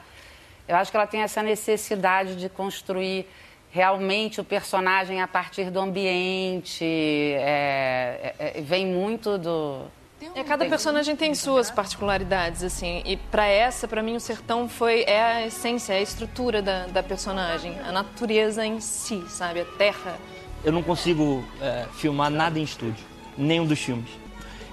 eu 0.69 0.77
acho 0.77 0.93
que 0.93 0.97
ela 0.97 1.07
tem 1.09 1.23
essa 1.23 1.43
necessidade 1.43 2.37
de 2.37 2.49
construir 2.49 3.27
realmente 3.71 4.41
o 4.41 4.45
personagem 4.45 5.21
a 5.21 5.27
partir 5.27 5.71
do 5.71 5.81
ambiente. 5.81 6.85
É, 6.85 8.35
é, 8.39 8.59
é 8.59 8.61
vem 8.61 8.87
muito 8.87 9.37
do, 9.37 9.87
é, 10.35 10.45
cada 10.45 10.65
personagem 10.67 11.15
tem 11.17 11.35
suas 11.35 11.71
particularidades, 11.71 12.63
assim. 12.63 13.03
E 13.05 13.17
para 13.17 13.47
essa, 13.47 13.87
para 13.87 14.03
mim, 14.03 14.17
o 14.17 14.21
sertão 14.21 14.69
foi 14.69 15.05
é 15.07 15.23
a 15.23 15.47
essência, 15.47 15.93
é 15.93 15.99
a 15.99 16.03
estrutura 16.03 16.63
da, 16.63 16.87
da 16.87 17.03
personagem, 17.03 17.79
a 17.81 17.93
natureza 17.93 18.65
em 18.65 18.81
si, 18.81 19.23
sabe? 19.29 19.61
A 19.61 19.65
terra 19.65 20.19
eu 20.65 20.73
não 20.73 20.83
consigo 20.83 21.45
é, 21.61 21.87
filmar 21.93 22.31
nada 22.31 22.59
em 22.59 22.63
estúdio, 22.63 23.05
nenhum 23.37 23.67
dos 23.67 23.79
filmes. 23.79 24.09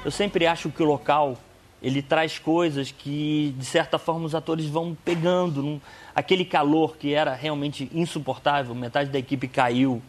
Eu 0.06 0.10
sempre 0.10 0.48
acho 0.48 0.70
que 0.70 0.82
o 0.82 0.86
local 0.86 1.38
ele 1.84 2.02
traz 2.02 2.40
coisas 2.40 2.92
que 2.92 3.54
de 3.58 3.66
certa 3.66 4.00
forma 4.00 4.26
os 4.26 4.34
atores 4.34 4.68
vão 4.68 4.96
pegando, 5.04 5.62
num, 5.62 5.82
aquele 6.16 6.46
calor 6.46 6.96
que 6.96 7.14
era 7.14 7.34
realmente 7.36 7.92
insuportável. 7.94 8.74
Metade 8.74 9.10
da 9.10 9.20
equipe 9.20 9.50
caiu 9.50 10.02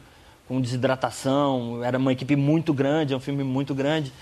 com 0.47 0.61
desidratação, 0.61 1.83
era 1.83 1.99
uma 1.99 2.12
equipe 2.12 2.37
muito 2.37 2.73
grande, 2.73 3.12
é 3.12 3.16
um 3.16 3.21
filme 3.21 3.42
muito 3.42 3.75
grande. 3.75 4.12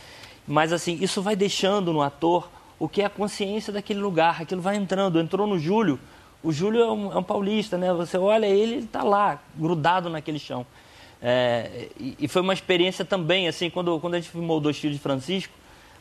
Mas 0.50 0.72
assim, 0.72 0.98
isso 1.00 1.22
vai 1.22 1.36
deixando 1.36 1.92
no 1.92 2.02
ator 2.02 2.50
o 2.76 2.88
que 2.88 3.02
é 3.02 3.04
a 3.04 3.08
consciência 3.08 3.72
daquele 3.72 4.00
lugar. 4.00 4.42
Aquilo 4.42 4.60
vai 4.60 4.74
entrando. 4.74 5.20
Entrou 5.20 5.46
no 5.46 5.56
Júlio. 5.56 5.96
O 6.42 6.50
Júlio 6.52 6.80
é 6.82 6.90
um, 6.90 7.12
é 7.12 7.18
um 7.18 7.22
paulista, 7.22 7.78
né? 7.78 7.92
Você 7.92 8.18
olha 8.18 8.46
ele, 8.46 8.72
ele 8.72 8.84
está 8.84 9.04
lá, 9.04 9.40
grudado 9.54 10.10
naquele 10.10 10.40
chão. 10.40 10.66
É, 11.22 11.88
e, 11.96 12.16
e, 12.18 12.26
foi 12.26 12.42
uma 12.42 12.52
experiência 12.52 13.04
também, 13.04 13.46
assim, 13.46 13.70
quando, 13.70 14.00
quando 14.00 14.14
a 14.14 14.16
gente 14.18 14.28
filmou 14.28 14.58
Dois 14.58 14.76
Filhos 14.76 14.96
de 14.96 15.02
Francisco, 15.02 15.52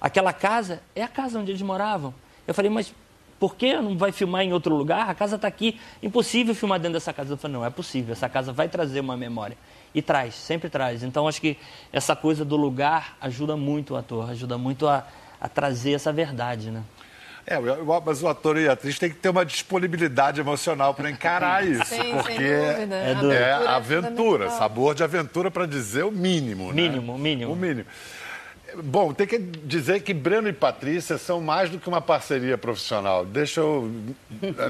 aquela 0.02 0.34
casa 0.34 0.82
é 0.96 1.04
a 1.04 1.08
casa 1.08 1.38
onde 1.38 1.52
eles 1.52 1.62
moravam. 1.62 2.12
Eu 2.48 2.54
falei, 2.56 2.72
mas 2.72 2.92
por 3.40 3.54
que 3.54 3.76
não 3.76 3.96
vai 3.96 4.12
filmar 4.12 4.42
em 4.42 4.52
outro 4.52 4.76
lugar? 4.76 5.12
A 5.12 5.14
casa 5.14 5.36
está 5.36 5.48
aqui, 5.48 5.80
impossível 6.02 6.56
filmar 6.56 6.80
dentro 6.80 6.94
dessa 6.94 7.14
casa. 7.14 7.34
Eu 7.34 7.38
falei, 7.38 7.56
não, 7.56 7.64
é 7.64 7.70
possível, 7.70 8.14
essa 8.14 8.28
casa 8.28 8.52
vai 8.52 8.68
trazer 8.68 9.00
uma 9.02 9.16
memória. 9.16 9.56
E 9.94 10.02
traz, 10.02 10.36
sempre 10.36 10.70
traz. 10.70 11.04
Então, 11.04 11.28
acho 11.28 11.42
que 11.42 11.58
essa 11.92 12.16
coisa 12.16 12.46
do 12.46 12.56
lugar 12.56 13.18
ajuda 13.20 13.58
muito 13.58 13.94
o 13.94 13.98
ator, 13.98 14.30
ajuda 14.30 14.58
muito 14.58 14.88
a, 14.88 15.06
a 15.42 15.50
trazer 15.50 15.94
essa 15.94 16.14
verdade, 16.14 16.70
né? 16.70 16.84
É, 17.48 17.58
mas 18.06 18.22
o 18.22 18.28
ator 18.28 18.58
e 18.58 18.68
a 18.68 18.74
atriz 18.74 19.00
tem 19.00 19.10
que 19.10 19.16
ter 19.16 19.30
uma 19.30 19.44
disponibilidade 19.44 20.40
emocional 20.40 20.94
para 20.94 21.10
encarar 21.10 21.66
isso, 21.66 21.84
Sim, 21.86 22.14
porque 22.14 22.44
é, 22.44 23.16
do... 23.16 23.32
é 23.32 23.54
aventura, 23.68 24.52
sabor 24.52 24.94
de 24.94 25.04
aventura 25.04 25.50
para 25.50 25.66
dizer 25.66 26.04
o 26.04 26.12
mínimo, 26.12 26.72
Mínimo, 26.72 27.14
né? 27.14 27.20
mínimo. 27.20 27.54
O 27.54 27.56
mínimo. 27.56 27.86
Bom, 28.76 29.14
tem 29.14 29.28
que 29.28 29.38
dizer 29.38 30.02
que 30.02 30.14
Breno 30.14 30.48
e 30.48 30.54
Patrícia 30.54 31.18
são 31.18 31.42
mais 31.42 31.70
do 31.70 31.80
que 31.80 31.88
uma 31.88 32.02
parceria 32.02 32.58
profissional. 32.58 33.26
Deixa 33.26 33.62
eu 33.62 33.92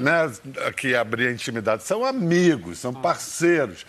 né, 0.02 0.32
aqui 0.66 0.94
abrir 0.94 1.28
a 1.28 1.32
intimidade. 1.32 1.84
São 1.84 2.04
amigos, 2.04 2.78
são 2.78 2.92
parceiros. 2.92 3.84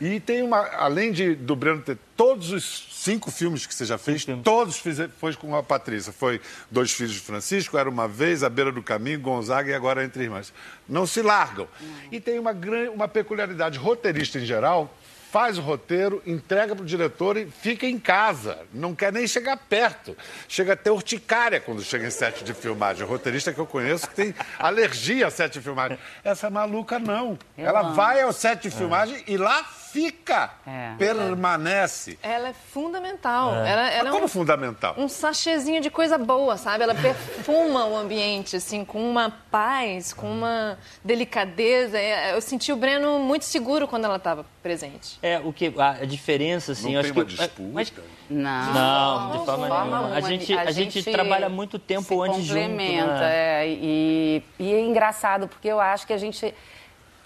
E 0.00 0.20
tem 0.20 0.42
uma, 0.42 0.58
além 0.76 1.10
de 1.10 1.34
do 1.34 1.56
Breno 1.56 1.80
ter 1.80 1.96
todos 2.16 2.52
os 2.52 2.88
cinco 2.92 3.30
filmes 3.30 3.66
que 3.66 3.74
você 3.74 3.84
já 3.84 3.96
fez, 3.96 4.26
todos 4.42 4.78
fiz, 4.78 4.98
foi 5.18 5.32
com 5.34 5.56
a 5.56 5.62
Patrícia. 5.62 6.12
Foi 6.12 6.40
Dois 6.70 6.92
Filhos 6.92 7.12
de 7.12 7.20
Francisco, 7.20 7.78
Era 7.78 7.88
Uma 7.88 8.06
Vez, 8.06 8.42
A 8.42 8.50
Beira 8.50 8.70
do 8.70 8.82
Caminho, 8.82 9.20
Gonzaga 9.20 9.70
e 9.70 9.74
agora 9.74 10.04
Entre 10.04 10.24
Irmãs. 10.24 10.52
Não 10.88 11.06
se 11.06 11.22
largam. 11.22 11.66
E 12.12 12.20
tem 12.20 12.38
uma, 12.38 12.52
uma 12.92 13.08
peculiaridade 13.08 13.78
roteirista 13.78 14.38
em 14.38 14.44
geral, 14.44 14.94
faz 15.30 15.58
o 15.58 15.60
roteiro, 15.60 16.22
entrega 16.26 16.74
para 16.74 16.82
o 16.82 16.86
diretor 16.86 17.36
e 17.36 17.46
fica 17.50 17.86
em 17.86 17.98
casa. 17.98 18.58
Não 18.72 18.94
quer 18.94 19.12
nem 19.12 19.26
chegar 19.26 19.56
perto. 19.56 20.16
Chega 20.48 20.72
a 20.72 20.76
ter 20.76 20.90
urticária 20.90 21.60
quando 21.60 21.82
chega 21.82 22.06
em 22.06 22.10
set 22.10 22.42
de 22.44 22.54
filmagem. 22.54 23.04
O 23.04 23.08
roteirista 23.08 23.52
que 23.52 23.58
eu 23.58 23.66
conheço 23.66 24.08
que 24.08 24.14
tem 24.14 24.34
alergia 24.58 25.26
a 25.26 25.30
set 25.30 25.52
de 25.54 25.60
filmagem. 25.60 25.98
Essa 26.24 26.48
maluca 26.48 26.98
não. 26.98 27.38
Eu 27.56 27.66
Ela 27.66 27.80
amo. 27.80 27.94
vai 27.94 28.22
ao 28.22 28.32
set 28.32 28.62
de 28.62 28.70
filmagem 28.70 29.22
e 29.26 29.36
lá 29.36 29.64
fica. 29.96 30.50
É. 30.66 30.92
Permanece. 30.98 32.18
Ela 32.22 32.48
é 32.48 32.52
fundamental. 32.52 33.54
Ela, 33.54 33.90
ela 33.90 34.04
Mas 34.04 34.06
é 34.06 34.10
como 34.10 34.24
um, 34.26 34.28
fundamental? 34.28 34.94
um 34.98 35.08
sachêzinho 35.08 35.80
de 35.80 35.88
coisa 35.88 36.18
boa, 36.18 36.58
sabe? 36.58 36.84
Ela 36.84 36.94
perfuma 36.94 37.86
o 37.86 37.96
ambiente, 37.96 38.56
assim, 38.56 38.84
com 38.84 39.00
uma 39.08 39.30
paz, 39.50 40.12
com 40.12 40.30
uma 40.30 40.78
delicadeza. 41.02 41.98
É, 41.98 42.34
Eu 42.34 42.40
senti 42.42 42.72
o 42.72 42.76
Breno 42.76 43.18
muito 43.20 43.44
seguro 43.46 43.88
quando 43.88 44.04
ela 44.04 44.16
estava 44.16 44.44
presente. 44.62 45.18
É, 45.22 45.38
o 45.38 45.52
que 45.52 45.72
a, 45.78 45.90
a 45.90 46.04
diferença, 46.04 46.72
assim, 46.72 46.92
Não 46.92 47.00
eu 47.00 47.02
tem 47.02 47.10
acho 47.10 47.18
uma 47.20 47.24
que. 47.24 47.34
disputa? 47.36 47.70
Mas, 47.72 47.92
Não. 48.28 48.72
não, 48.74 49.32
de 49.32 49.38
De 49.38 49.44
forma 49.46 49.68
nenhuma. 49.68 49.96
A 49.96 50.00
alguma. 50.00 50.22
gente, 50.22 50.52
a 50.58 50.70
gente 50.70 51.02
trabalha 51.02 51.48
muito 51.48 51.78
tempo 51.78 52.20
antes 52.22 52.44
junto. 52.44 52.60
complementa, 52.60 53.20
né? 53.20 53.64
é, 53.64 53.68
e, 53.68 54.42
e 54.58 54.74
é 54.74 54.80
engraçado, 54.80 55.48
porque 55.48 55.68
eu 55.68 55.80
acho 55.80 56.06
que 56.06 56.12
a 56.12 56.18
gente... 56.18 56.54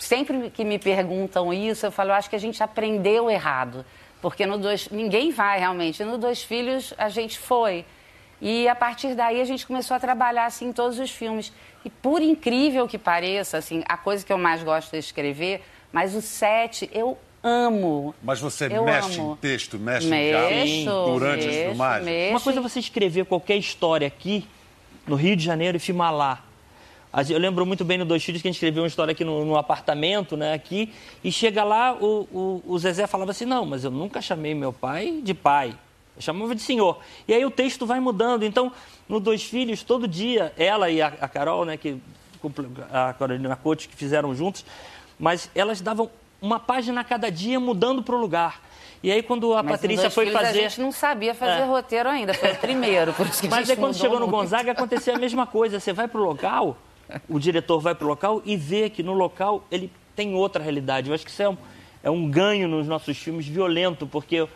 Sempre 0.00 0.48
que 0.50 0.64
me 0.64 0.78
perguntam 0.78 1.52
isso, 1.52 1.84
eu 1.84 1.92
falo, 1.92 2.08
eu 2.10 2.14
acho 2.14 2.30
que 2.30 2.34
a 2.34 2.40
gente 2.40 2.62
aprendeu 2.62 3.30
errado. 3.30 3.84
Porque 4.22 4.46
no 4.46 4.56
dois, 4.58 4.88
ninguém 4.90 5.30
vai 5.30 5.58
realmente. 5.58 6.02
No 6.04 6.16
Dois 6.18 6.42
Filhos, 6.42 6.92
a 6.96 7.08
gente 7.10 7.38
foi. 7.38 7.84
E 8.40 8.66
a 8.66 8.74
partir 8.74 9.14
daí, 9.14 9.40
a 9.40 9.44
gente 9.44 9.66
começou 9.66 9.94
a 9.94 10.00
trabalhar 10.00 10.46
assim 10.46 10.68
em 10.68 10.72
todos 10.72 10.98
os 10.98 11.10
filmes. 11.10 11.52
E 11.84 11.90
por 11.90 12.22
incrível 12.22 12.88
que 12.88 12.96
pareça, 12.98 13.58
assim, 13.58 13.82
a 13.86 13.96
coisa 13.98 14.24
que 14.24 14.32
eu 14.32 14.38
mais 14.38 14.62
gosto 14.62 14.90
de 14.92 14.98
escrever, 14.98 15.62
mas 15.92 16.14
o 16.14 16.22
set 16.22 16.88
eu 16.94 17.18
amo. 17.42 18.14
Mas 18.22 18.40
você 18.40 18.66
Eu 18.70 18.84
mexe 18.84 19.20
amo. 19.20 19.32
em 19.32 19.36
texto, 19.36 19.78
mexe 19.78 20.06
em 20.06 20.10
Mexo, 20.10 20.84
diálogo 20.84 21.10
durante 21.12 21.40
as 21.40 21.54
mexo, 21.54 21.68
filmagens? 21.68 22.04
mexo. 22.06 22.30
Uma 22.32 22.40
coisa 22.40 22.58
é 22.58 22.62
você 22.62 22.78
escrever 22.80 23.24
qualquer 23.26 23.56
história 23.56 24.06
aqui, 24.06 24.46
no 25.06 25.16
Rio 25.16 25.36
de 25.36 25.44
Janeiro, 25.44 25.76
e 25.76 25.80
filmar 25.80 26.14
lá. 26.14 26.44
A 27.12 27.22
Eu 27.22 27.38
lembro 27.38 27.66
muito 27.66 27.84
bem 27.84 27.98
no 27.98 28.04
Dois 28.04 28.22
Filhos 28.22 28.40
que 28.40 28.46
a 28.46 28.50
gente 28.50 28.56
escreveu 28.56 28.82
uma 28.84 28.88
história 28.88 29.10
aqui 29.12 29.24
no, 29.24 29.44
no 29.44 29.56
apartamento, 29.56 30.36
né, 30.36 30.52
aqui, 30.52 30.92
e 31.24 31.32
chega 31.32 31.64
lá, 31.64 31.92
o, 31.92 32.28
o, 32.32 32.62
o 32.64 32.78
Zezé 32.78 33.06
falava 33.06 33.32
assim, 33.32 33.44
não, 33.44 33.66
mas 33.66 33.82
eu 33.82 33.90
nunca 33.90 34.22
chamei 34.22 34.54
meu 34.54 34.72
pai 34.72 35.20
de 35.22 35.34
pai, 35.34 35.74
eu 36.16 36.22
chamava 36.22 36.54
de 36.54 36.62
senhor. 36.62 36.98
E 37.26 37.34
aí 37.34 37.44
o 37.44 37.50
texto 37.50 37.84
vai 37.84 37.98
mudando. 37.98 38.44
Então, 38.44 38.70
no 39.08 39.18
Dois 39.18 39.42
Filhos, 39.42 39.82
todo 39.82 40.06
dia, 40.06 40.52
ela 40.56 40.88
e 40.88 41.02
a, 41.02 41.08
a 41.08 41.28
Carol, 41.28 41.64
né, 41.64 41.76
que, 41.76 42.00
a 42.92 43.12
Carolina 43.12 43.56
Coach, 43.56 43.88
que 43.88 43.96
fizeram 43.96 44.32
juntos, 44.34 44.64
mas 45.18 45.50
elas 45.54 45.80
davam 45.80 46.08
uma 46.40 46.60
página 46.60 47.00
a 47.00 47.04
cada 47.04 47.28
dia 47.30 47.58
mudando 47.58 48.02
para 48.02 48.14
o 48.14 48.18
lugar. 48.18 48.60
E 49.02 49.10
aí, 49.10 49.22
quando 49.22 49.54
a 49.54 49.62
Mas 49.62 49.80
Patrícia 49.80 50.10
foi 50.10 50.30
fazer... 50.30 50.60
A 50.60 50.68
gente 50.68 50.80
não 50.80 50.92
sabia 50.92 51.34
fazer 51.34 51.62
É. 51.62 51.64
roteiro 51.64 52.08
ainda, 52.08 52.34
foi 52.34 52.52
o 52.52 52.56
primeiro, 52.56 53.12
por 53.14 53.26
isso 53.26 53.40
que 53.40 53.46
a 53.46 53.50
Mas 53.50 53.66
gente 53.66 53.72
aí 53.72 53.76
quando 53.76 53.94
chegou 53.94 54.20
no 54.20 54.26
muito. 54.26 54.42
Gonzaga 54.42 54.72
aconteceu 54.72 55.14
a 55.14 55.18
mesma 55.18 55.46
coisa. 55.46 55.80
Você 55.80 55.92
vai 55.92 56.06
pro 56.06 56.22
local, 56.22 56.76
o 57.28 57.38
diretor 57.38 57.80
vai 57.80 57.94
pro 57.94 58.06
local 58.06 58.42
e 58.44 58.56
vê 58.56 58.90
que 58.90 59.02
no 59.02 59.12
local 59.12 59.66
ele 59.70 59.90
tem 60.14 60.34
outra 60.34 60.62
realidade. 60.62 61.08
Eu 61.08 61.14
acho 61.14 61.24
que 61.24 61.30
isso 61.30 61.42
é 61.42 61.48
um, 61.48 61.56
é 62.02 62.10
um 62.10 62.30
ganho 62.30 62.68
nos 62.68 62.86
nossos 62.86 63.16
filmes 63.16 63.46
violento, 63.46 64.06
porque 64.06 64.46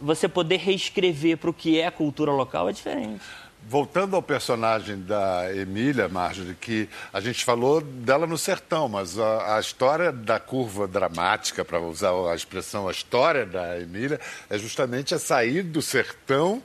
você 0.00 0.28
poder 0.28 0.58
reescrever 0.58 1.36
para 1.38 1.50
o 1.50 1.54
que 1.54 1.80
é 1.80 1.90
cultura 1.90 2.32
local 2.32 2.68
é 2.68 2.72
diferente. 2.72 3.20
Voltando 3.66 4.16
ao 4.16 4.22
personagem 4.22 5.02
da 5.02 5.54
Emília, 5.54 6.08
Marjorie, 6.08 6.54
que 6.54 6.88
a 7.12 7.20
gente 7.20 7.44
falou 7.44 7.80
dela 7.80 8.26
no 8.26 8.38
sertão, 8.38 8.88
mas 8.88 9.18
a, 9.18 9.56
a 9.56 9.60
história 9.60 10.10
da 10.10 10.38
curva 10.38 10.86
dramática, 10.86 11.64
para 11.64 11.80
usar 11.80 12.12
a 12.30 12.34
expressão, 12.34 12.88
a 12.88 12.92
história 12.92 13.44
da 13.44 13.78
Emília, 13.78 14.20
é 14.48 14.56
justamente 14.56 15.14
a 15.14 15.18
sair 15.18 15.62
do 15.62 15.82
sertão 15.82 16.62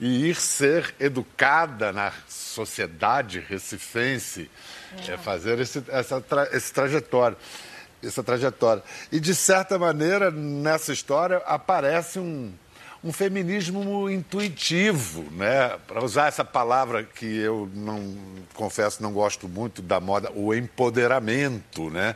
e 0.00 0.28
ir 0.28 0.36
ser 0.36 0.94
educada 1.00 1.92
na 1.92 2.12
sociedade 2.28 3.44
recifense, 3.46 4.48
é. 5.12 5.16
fazer 5.16 5.58
esse, 5.60 5.82
essa 5.88 6.20
tra, 6.20 6.48
esse 6.52 6.72
trajetório. 6.72 7.36
Essa 8.04 8.22
trajetória. 8.22 8.82
E, 9.10 9.18
de 9.18 9.34
certa 9.34 9.78
maneira, 9.78 10.30
nessa 10.30 10.92
história 10.92 11.38
aparece 11.38 12.18
um, 12.18 12.52
um 13.02 13.12
feminismo 13.12 14.08
intuitivo, 14.10 15.24
né? 15.32 15.76
Para 15.86 16.04
usar 16.04 16.28
essa 16.28 16.44
palavra 16.44 17.04
que 17.04 17.24
eu 17.24 17.68
não 17.74 18.14
confesso 18.54 19.02
não 19.02 19.12
gosto 19.12 19.48
muito 19.48 19.80
da 19.80 20.00
moda, 20.00 20.30
o 20.34 20.54
empoderamento, 20.54 21.90
né? 21.90 22.14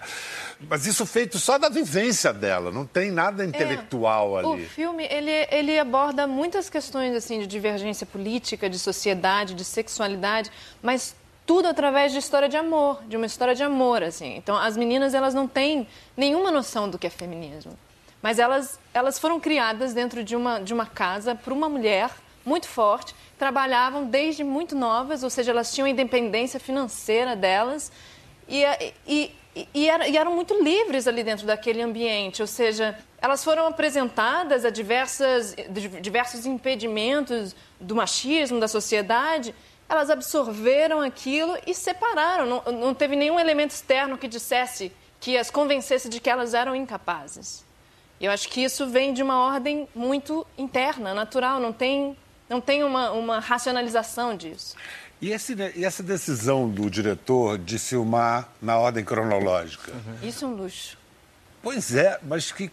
Mas 0.68 0.86
isso 0.86 1.06
feito 1.06 1.38
só 1.38 1.58
da 1.58 1.68
vivência 1.68 2.32
dela, 2.32 2.70
não 2.70 2.84
tem 2.84 3.10
nada 3.10 3.44
intelectual 3.44 4.38
É, 4.38 4.42
O 4.44 4.52
ali. 4.54 4.66
filme, 4.66 5.06
ele, 5.10 5.30
ele 5.50 5.78
aborda 5.78 6.26
muitas 6.26 6.68
questões 6.68 7.14
assim 7.14 7.40
de 7.40 7.46
divergência 7.46 8.06
política, 8.06 8.68
de 8.68 8.78
sociedade, 8.78 9.54
de 9.54 9.64
sexualidade, 9.64 10.50
mas 10.82 11.14
tudo 11.50 11.66
através 11.66 12.12
de 12.12 12.18
história 12.18 12.48
de 12.48 12.56
amor, 12.56 13.02
de 13.08 13.16
uma 13.16 13.26
história 13.26 13.56
de 13.56 13.64
amor, 13.64 14.04
assim. 14.04 14.36
Então, 14.36 14.56
as 14.56 14.76
meninas, 14.76 15.14
elas 15.14 15.34
não 15.34 15.48
têm 15.48 15.84
nenhuma 16.16 16.48
noção 16.48 16.88
do 16.88 16.96
que 16.96 17.08
é 17.08 17.10
feminismo. 17.10 17.76
Mas 18.22 18.38
elas, 18.38 18.78
elas 18.94 19.18
foram 19.18 19.40
criadas 19.40 19.92
dentro 19.92 20.22
de 20.22 20.36
uma, 20.36 20.60
de 20.60 20.72
uma 20.72 20.86
casa 20.86 21.34
por 21.34 21.52
uma 21.52 21.68
mulher 21.68 22.08
muito 22.46 22.68
forte, 22.68 23.16
trabalhavam 23.36 24.04
desde 24.04 24.44
muito 24.44 24.76
novas, 24.76 25.24
ou 25.24 25.30
seja, 25.30 25.50
elas 25.50 25.74
tinham 25.74 25.86
a 25.86 25.90
independência 25.90 26.60
financeira 26.60 27.34
delas 27.34 27.90
e, 28.48 28.62
e, 29.04 29.34
e, 29.56 29.68
e, 29.74 29.90
era- 29.90 30.06
e 30.06 30.16
eram 30.16 30.32
muito 30.32 30.54
livres 30.62 31.08
ali 31.08 31.24
dentro 31.24 31.48
daquele 31.48 31.82
ambiente, 31.82 32.40
ou 32.42 32.46
seja, 32.46 32.96
elas 33.20 33.42
foram 33.42 33.66
apresentadas 33.66 34.64
a 34.64 34.70
diversas, 34.70 35.56
diversos 36.00 36.46
impedimentos 36.46 37.56
do 37.80 37.96
machismo, 37.96 38.60
da 38.60 38.68
sociedade, 38.68 39.52
elas 39.90 40.08
absorveram 40.08 41.00
aquilo 41.00 41.58
e 41.66 41.74
separaram. 41.74 42.46
Não, 42.46 42.72
não 42.72 42.94
teve 42.94 43.16
nenhum 43.16 43.38
elemento 43.40 43.72
externo 43.72 44.16
que 44.16 44.28
dissesse, 44.28 44.92
que 45.18 45.36
as 45.36 45.50
convencesse 45.50 46.08
de 46.08 46.20
que 46.20 46.30
elas 46.30 46.54
eram 46.54 46.74
incapazes. 46.76 47.64
Eu 48.20 48.30
acho 48.30 48.48
que 48.48 48.62
isso 48.62 48.86
vem 48.88 49.12
de 49.12 49.22
uma 49.22 49.38
ordem 49.40 49.88
muito 49.94 50.46
interna, 50.56 51.12
natural, 51.12 51.58
não 51.58 51.72
tem, 51.72 52.16
não 52.48 52.60
tem 52.60 52.84
uma, 52.84 53.10
uma 53.10 53.40
racionalização 53.40 54.36
disso. 54.36 54.76
E, 55.20 55.32
esse- 55.32 55.54
e 55.74 55.84
essa 55.84 56.02
decisão 56.02 56.68
do 56.68 56.88
diretor 56.88 57.58
de 57.58 57.78
filmar 57.78 58.48
na 58.62 58.78
ordem 58.78 59.04
cronológica? 59.04 59.92
Isso 60.22 60.44
é 60.44 60.48
um 60.48 60.54
luxo. 60.54 60.96
Pois 61.62 61.94
é, 61.94 62.18
mas 62.22 62.52
que 62.52 62.70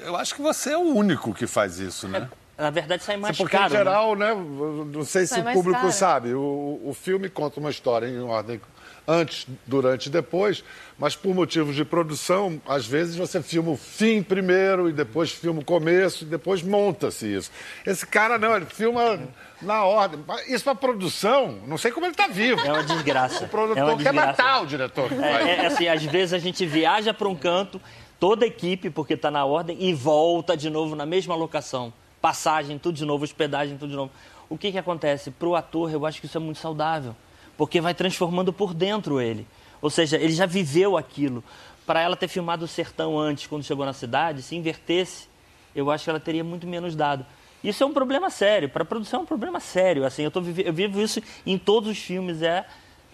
eu 0.00 0.16
acho 0.16 0.34
que 0.34 0.40
você 0.42 0.72
é 0.72 0.78
o 0.78 0.80
único 0.94 1.34
que 1.34 1.46
faz 1.46 1.78
isso, 1.78 2.08
né? 2.08 2.28
Na 2.58 2.70
verdade, 2.70 3.04
sai 3.04 3.16
mais 3.16 3.36
Porque, 3.36 3.56
caro. 3.56 3.68
em 3.68 3.72
né? 3.72 3.78
geral, 3.78 4.16
né? 4.16 4.34
Não 4.34 5.04
sei 5.04 5.22
se 5.22 5.28
Sai 5.28 5.42
o 5.42 5.44
mais 5.44 5.56
público 5.56 5.80
caro. 5.80 5.92
sabe. 5.92 6.34
O, 6.34 6.80
o 6.84 6.92
filme 6.92 7.28
conta 7.28 7.60
uma 7.60 7.70
história 7.70 8.08
em 8.08 8.20
ordem 8.20 8.60
antes, 9.06 9.46
durante 9.64 10.06
e 10.06 10.10
depois, 10.10 10.62
mas 10.98 11.14
por 11.16 11.34
motivos 11.34 11.74
de 11.74 11.84
produção, 11.84 12.60
às 12.66 12.84
vezes 12.84 13.16
você 13.16 13.40
filma 13.40 13.70
o 13.70 13.76
fim 13.76 14.22
primeiro 14.22 14.88
e 14.88 14.92
depois 14.92 15.30
filma 15.30 15.60
o 15.60 15.64
começo 15.64 16.24
e 16.24 16.26
depois 16.26 16.60
monta-se 16.62 17.32
isso. 17.32 17.50
Esse 17.86 18.04
cara 18.06 18.36
não, 18.38 18.56
ele 18.56 18.66
filma 18.66 19.20
na 19.62 19.84
ordem. 19.84 20.20
Isso 20.48 20.64
para 20.64 20.74
produção, 20.74 21.60
não 21.66 21.78
sei 21.78 21.90
como 21.92 22.06
ele 22.06 22.12
está 22.12 22.26
vivo. 22.26 22.60
É 22.60 22.72
uma 22.72 22.82
desgraça. 22.84 23.44
O 23.46 23.48
produtor 23.48 23.78
é 23.78 23.84
uma 23.84 23.96
quer 23.96 24.12
desgraça. 24.12 24.26
matar 24.26 24.62
o 24.62 24.66
diretor. 24.66 25.08
que 25.08 25.14
faz. 25.14 25.46
É, 25.46 25.56
é 25.56 25.66
assim, 25.66 25.88
às 25.88 26.02
vezes 26.02 26.32
a 26.34 26.38
gente 26.38 26.66
viaja 26.66 27.14
para 27.14 27.28
um 27.28 27.36
canto, 27.36 27.80
toda 28.18 28.44
a 28.44 28.48
equipe, 28.48 28.90
porque 28.90 29.14
está 29.14 29.30
na 29.30 29.44
ordem, 29.44 29.76
e 29.80 29.94
volta 29.94 30.56
de 30.56 30.68
novo 30.68 30.96
na 30.96 31.06
mesma 31.06 31.34
locação. 31.36 31.92
Passagem, 32.20 32.78
tudo 32.78 32.96
de 32.96 33.04
novo, 33.04 33.24
hospedagem, 33.24 33.76
tudo 33.76 33.90
de 33.90 33.96
novo. 33.96 34.10
O 34.48 34.56
que, 34.56 34.72
que 34.72 34.78
acontece? 34.78 35.30
Para 35.30 35.48
o 35.48 35.54
ator, 35.54 35.92
eu 35.92 36.04
acho 36.06 36.20
que 36.20 36.26
isso 36.26 36.36
é 36.36 36.40
muito 36.40 36.58
saudável, 36.58 37.14
porque 37.56 37.80
vai 37.80 37.94
transformando 37.94 38.52
por 38.52 38.72
dentro 38.74 39.20
ele. 39.20 39.46
Ou 39.80 39.90
seja, 39.90 40.16
ele 40.16 40.32
já 40.32 40.46
viveu 40.46 40.96
aquilo. 40.96 41.44
Para 41.86 42.00
ela 42.00 42.16
ter 42.16 42.28
filmado 42.28 42.64
o 42.64 42.68
sertão 42.68 43.18
antes, 43.18 43.46
quando 43.46 43.62
chegou 43.62 43.84
na 43.84 43.92
cidade, 43.92 44.42
se 44.42 44.56
invertesse, 44.56 45.28
eu 45.74 45.90
acho 45.90 46.04
que 46.04 46.10
ela 46.10 46.20
teria 46.20 46.42
muito 46.42 46.66
menos 46.66 46.96
dado. 46.96 47.24
Isso 47.62 47.82
é 47.82 47.86
um 47.86 47.92
problema 47.92 48.30
sério. 48.30 48.68
Para 48.68 48.82
a 48.82 48.86
produção 48.86 49.20
é 49.20 49.22
um 49.22 49.26
problema 49.26 49.60
sério. 49.60 50.04
Assim, 50.04 50.22
eu, 50.22 50.30
tô 50.30 50.40
eu 50.40 50.72
vivo 50.72 51.00
isso 51.00 51.20
em 51.46 51.58
todos 51.58 51.90
os 51.90 51.98
filmes. 51.98 52.42
É 52.42 52.66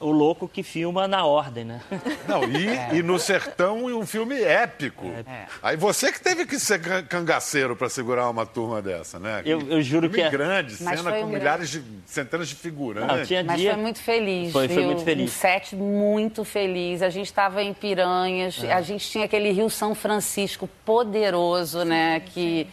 o 0.07 0.11
louco 0.11 0.47
que 0.47 0.63
filma 0.63 1.09
na 1.09 1.25
ordem, 1.25 1.65
né? 1.65 1.81
Não, 2.29 2.45
e, 2.45 2.99
e 2.99 3.03
no 3.03 3.19
sertão 3.19 3.89
e 3.89 3.93
um 3.93 4.05
filme 4.05 4.41
épico. 4.43 5.07
É. 5.07 5.47
Aí 5.63 5.77
você 5.77 6.13
que 6.13 6.21
teve 6.21 6.45
que 6.47 6.59
ser 6.59 6.81
can- 6.81 7.03
cangaceiro 7.03 7.75
para 7.75 7.89
segurar 7.89 8.29
uma 8.29 8.45
turma 8.45 8.83
dessa, 8.83 9.19
né? 9.19 9.43
Eu- 9.45 9.61
eu 9.63 9.81
juro 9.83 10.03
filme 10.09 10.17
que 10.17 10.21
é- 10.23 10.31
grande, 10.31 10.77
Mas 10.83 10.99
cena 11.01 11.13
com 11.13 11.23
um 11.25 11.29
milhares 11.29 11.71
de 11.71 11.83
centenas 12.07 12.49
de 12.49 12.55
figurantes. 12.55 13.17
Não, 13.17 13.25
tinha 13.25 13.43
Mas 13.45 13.59
dia... 13.61 13.73
foi 13.73 13.83
muito 13.83 13.99
feliz, 14.01 14.53
Foi- 14.53 14.69
foi 14.69 14.85
muito 14.85 15.03
feliz. 15.05 15.31
Um 15.31 15.33
set 15.35 15.75
muito 15.77 16.45
feliz. 16.45 17.01
A 17.03 17.09
gente 17.11 17.27
estava 17.27 17.63
em 17.63 17.73
Piranhas, 17.73 18.63
É. 18.63 18.73
a 18.73 18.81
gente 18.83 19.09
tinha 19.09 19.25
aquele 19.25 19.51
Rio 19.53 19.71
São 19.71 19.95
Francisco 19.95 20.69
poderoso, 20.85 21.85
né? 21.85 22.21
Que 22.21 22.67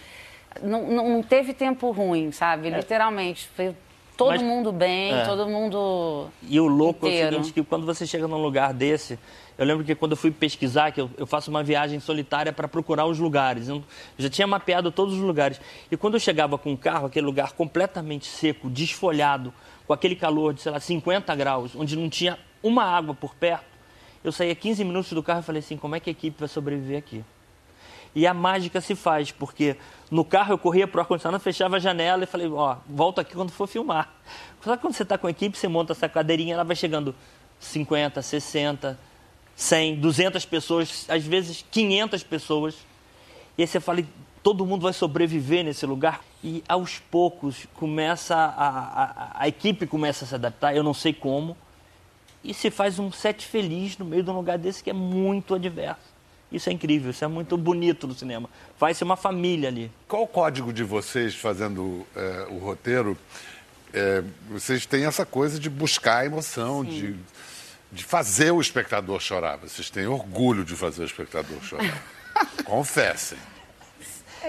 não, 0.61 0.83
não 0.87 1.09
não 1.09 1.23
teve 1.23 1.53
tempo 1.53 1.91
ruim, 1.91 2.31
sabe? 2.31 2.69
Literalmente. 2.69 3.49
Foi 3.55 3.73
todo. 4.23 4.29
Mas- 4.31 4.41
mundo 4.41 4.71
bem, 4.71 5.13
É. 5.13 5.25
todo 5.25 5.47
mundo. 5.47 6.27
E 6.47 6.59
o 6.59 6.67
louco 6.67 7.05
é 7.05 7.09
o 7.09 7.11
inteiro. 7.13 7.35
seguinte, 7.37 7.53
que 7.53 7.63
quando 7.63 7.85
você 7.85 8.05
chega 8.07 8.27
num 8.27 8.41
lugar 8.41 8.73
desse, 8.73 9.17
Eu 9.57 9.65
lembro 9.67 9.83
que 9.85 9.93
quando 9.93 10.13
eu 10.13 10.17
fui 10.17 10.31
pesquisar, 10.31 10.91
que 10.91 10.99
eu, 10.99 11.07
eu 11.17 11.27
faço 11.27 11.51
uma 11.51 11.61
viagem 11.61 11.99
solitária 11.99 12.51
para 12.51 12.67
procurar 12.67 13.05
os 13.05 13.19
lugares. 13.19 13.67
Eu 13.67 13.83
já 14.17 14.27
tinha 14.27 14.47
mapeado 14.47 14.91
todos 14.91 15.13
os 15.13 15.19
lugares. 15.19 15.61
E 15.91 15.95
quando 15.95 16.15
eu 16.15 16.19
chegava 16.19 16.57
com 16.57 16.73
o 16.73 16.77
carro, 16.77 17.05
aquele 17.05 17.27
lugar 17.27 17.51
completamente 17.51 18.25
seco, 18.25 18.69
desfolhado, 18.71 19.53
com 19.85 19.93
aquele 19.93 20.15
calor 20.15 20.53
de, 20.55 20.61
sei 20.61 20.71
lá, 20.71 20.79
50 20.79 21.35
graus, 21.35 21.75
onde 21.75 21.95
não 21.95 22.09
tinha 22.09 22.39
uma 22.63 22.83
água 22.85 23.13
por 23.13 23.35
perto, 23.35 23.65
eu 24.23 24.31
saía 24.31 24.55
15 24.55 24.83
minutos 24.83 25.11
do 25.13 25.21
carro 25.21 25.41
e 25.41 25.43
falei 25.43 25.59
assim: 25.59 25.77
como 25.77 25.95
é 25.95 25.99
que 25.99 26.09
a 26.09 26.13
equipe 26.13 26.39
vai 26.39 26.49
sobreviver 26.49 26.97
aqui? 26.97 27.23
E 28.13 28.27
a 28.27 28.33
mágica 28.33 28.81
se 28.81 28.93
faz, 28.93 29.31
porque 29.31 29.77
no 30.09 30.25
carro 30.25 30.53
eu 30.53 30.57
corria 30.57 30.85
para 30.87 30.97
o 30.97 31.01
ar-condicionado, 31.01 31.41
fechava 31.41 31.77
a 31.77 31.79
janela 31.79 32.23
e 32.23 32.27
falei: 32.27 32.47
ó, 32.49 32.77
volta 32.87 33.21
aqui 33.21 33.33
quando 33.33 33.51
for 33.51 33.67
filmar. 33.67 34.13
Só 34.61 34.75
que 34.75 34.81
quando 34.81 34.93
você 34.93 35.03
está 35.03 35.17
com 35.17 35.27
a 35.27 35.31
equipe, 35.31 35.57
você 35.57 35.67
monta 35.67 35.93
essa 35.93 36.09
cadeirinha, 36.09 36.53
ela 36.53 36.63
vai 36.63 36.75
chegando 36.75 37.15
50, 37.59 38.21
60, 38.21 38.99
100, 39.55 39.99
200 39.99 40.45
pessoas, 40.45 41.05
às 41.09 41.25
vezes 41.25 41.65
500 41.71 42.23
pessoas. 42.23 42.75
E 43.57 43.61
aí 43.61 43.67
você 43.67 43.79
fala, 43.79 44.03
todo 44.43 44.65
mundo 44.65 44.83
vai 44.83 44.93
sobreviver 44.93 45.63
nesse 45.63 45.85
lugar. 45.85 46.21
E 46.43 46.63
aos 46.67 46.99
poucos 46.99 47.67
começa 47.75 48.35
a, 48.35 48.67
a, 48.67 49.43
a, 49.43 49.47
equipe 49.47 49.85
começa 49.85 50.25
a 50.25 50.27
se 50.27 50.35
adaptar, 50.35 50.75
eu 50.75 50.83
não 50.83 50.93
sei 50.93 51.13
como. 51.13 51.55
E 52.43 52.53
se 52.53 52.71
faz 52.71 52.97
um 52.97 53.11
set 53.11 53.45
feliz 53.45 53.97
no 53.97 54.05
meio 54.05 54.23
de 54.23 54.29
um 54.29 54.35
lugar 54.35 54.57
desse 54.57 54.83
que 54.83 54.89
é 54.89 54.93
muito 54.93 55.53
adverso. 55.53 56.10
Isso 56.51 56.69
é 56.69 56.73
incrível, 56.73 57.11
isso 57.11 57.23
é 57.23 57.27
muito 57.27 57.57
bonito 57.57 58.07
no 58.07 58.13
cinema. 58.13 58.49
Faz-se 58.77 59.03
uma 59.03 59.15
família 59.15 59.69
ali. 59.69 59.91
Qual 60.07 60.23
o 60.23 60.27
código 60.27 60.73
de 60.73 60.83
vocês 60.83 61.35
fazendo 61.35 62.05
é, 62.15 62.47
o 62.49 62.57
roteiro? 62.57 63.17
É, 63.93 64.23
vocês 64.49 64.85
têm 64.85 65.05
essa 65.05 65.25
coisa 65.25 65.59
de 65.59 65.69
buscar 65.69 66.19
a 66.19 66.25
emoção, 66.25 66.83
de 66.83 67.15
de 67.91 68.03
fazer 68.03 68.51
o 68.51 68.61
espectador 68.61 69.19
chorar. 69.19 69.57
Vocês 69.57 69.89
têm 69.89 70.07
orgulho 70.07 70.63
de 70.63 70.75
fazer 70.75 71.03
o 71.03 71.05
espectador 71.05 71.61
chorar. 71.61 72.01
Confessem. 72.63 73.37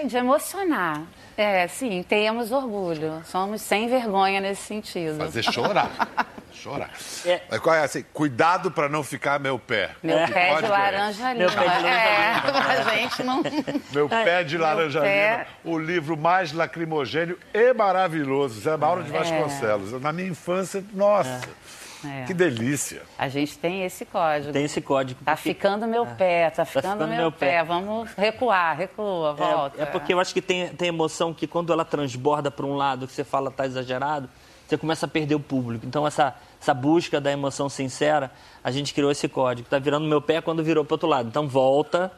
De 0.07 0.15
emocionar. 0.15 1.03
É, 1.35 1.67
sim, 1.67 2.03
temos 2.07 2.51
orgulho. 2.51 3.21
Somos 3.25 3.61
sem 3.61 3.87
vergonha 3.89 4.39
nesse 4.39 4.61
sentido. 4.61 5.17
Fazer 5.17 5.43
chorar. 5.43 5.91
chorar. 6.55 6.91
É. 7.25 7.41
Mas 7.49 7.59
qual 7.59 7.75
é 7.75 7.83
assim? 7.83 8.03
Cuidado 8.13 8.71
para 8.71 8.89
não 8.89 9.03
ficar 9.03 9.39
meu 9.39 9.57
pé. 9.57 9.91
Meu 10.01 10.17
é. 10.17 10.27
pé 10.27 10.61
de 10.61 10.67
laranja. 10.67 11.33
Meu 11.33 11.51
pé 11.51 11.59
de 11.59 11.65
laranja 11.65 11.89
é, 11.89 12.33
a 12.91 12.95
gente 12.95 13.23
não... 13.23 13.43
Meu 13.91 14.09
pé 14.09 14.43
de 14.43 14.57
pé... 14.57 15.47
O 15.63 15.77
livro 15.77 16.17
mais 16.17 16.51
lacrimogênio 16.51 17.37
e 17.53 17.73
maravilhoso. 17.73 18.61
Zé 18.61 18.77
Mauro 18.77 19.03
de 19.03 19.15
é. 19.15 19.19
Vasconcelos. 19.19 20.01
Na 20.01 20.11
minha 20.11 20.29
infância, 20.29 20.83
nossa... 20.93 21.29
É. 21.29 21.83
É. 22.05 22.25
Que 22.25 22.33
delícia. 22.33 23.01
A 23.17 23.29
gente 23.29 23.57
tem 23.57 23.85
esse 23.85 24.05
código. 24.05 24.51
Tem 24.51 24.65
esse 24.65 24.81
código. 24.81 25.23
Tá 25.23 25.35
ficando 25.35 25.87
meu 25.87 26.03
é. 26.03 26.13
pé, 26.13 26.49
tá 26.49 26.65
ficando, 26.65 26.83
tá 26.83 26.91
ficando 26.91 27.07
meu, 27.07 27.17
meu 27.17 27.31
pé. 27.31 27.51
pé. 27.51 27.63
Vamos 27.63 28.11
recuar, 28.17 28.77
recua, 28.77 29.33
volta. 29.33 29.79
É, 29.79 29.83
é 29.83 29.85
porque 29.85 30.13
eu 30.13 30.19
acho 30.19 30.33
que 30.33 30.41
tem, 30.41 30.69
tem 30.69 30.89
emoção 30.89 31.33
que 31.33 31.47
quando 31.47 31.71
ela 31.71 31.85
transborda 31.85 32.51
para 32.51 32.65
um 32.65 32.75
lado, 32.75 33.07
que 33.07 33.13
você 33.13 33.23
fala 33.23 33.49
tá 33.49 33.65
exagerado, 33.65 34.29
você 34.73 34.77
começa 34.77 35.05
a 35.05 35.09
perder 35.09 35.35
o 35.35 35.39
público. 35.39 35.85
Então 35.85 36.05
essa, 36.05 36.35
essa 36.59 36.73
busca 36.73 37.21
da 37.21 37.31
emoção 37.31 37.69
sincera, 37.69 38.31
a 38.63 38.71
gente 38.71 38.93
criou 38.93 39.11
esse 39.11 39.27
código. 39.27 39.69
Tá 39.69 39.79
virando 39.79 40.07
meu 40.07 40.21
pé 40.21 40.41
quando 40.41 40.63
virou 40.63 40.83
para 40.83 40.95
outro 40.95 41.07
lado. 41.07 41.29
Então 41.29 41.47
volta, 41.47 42.11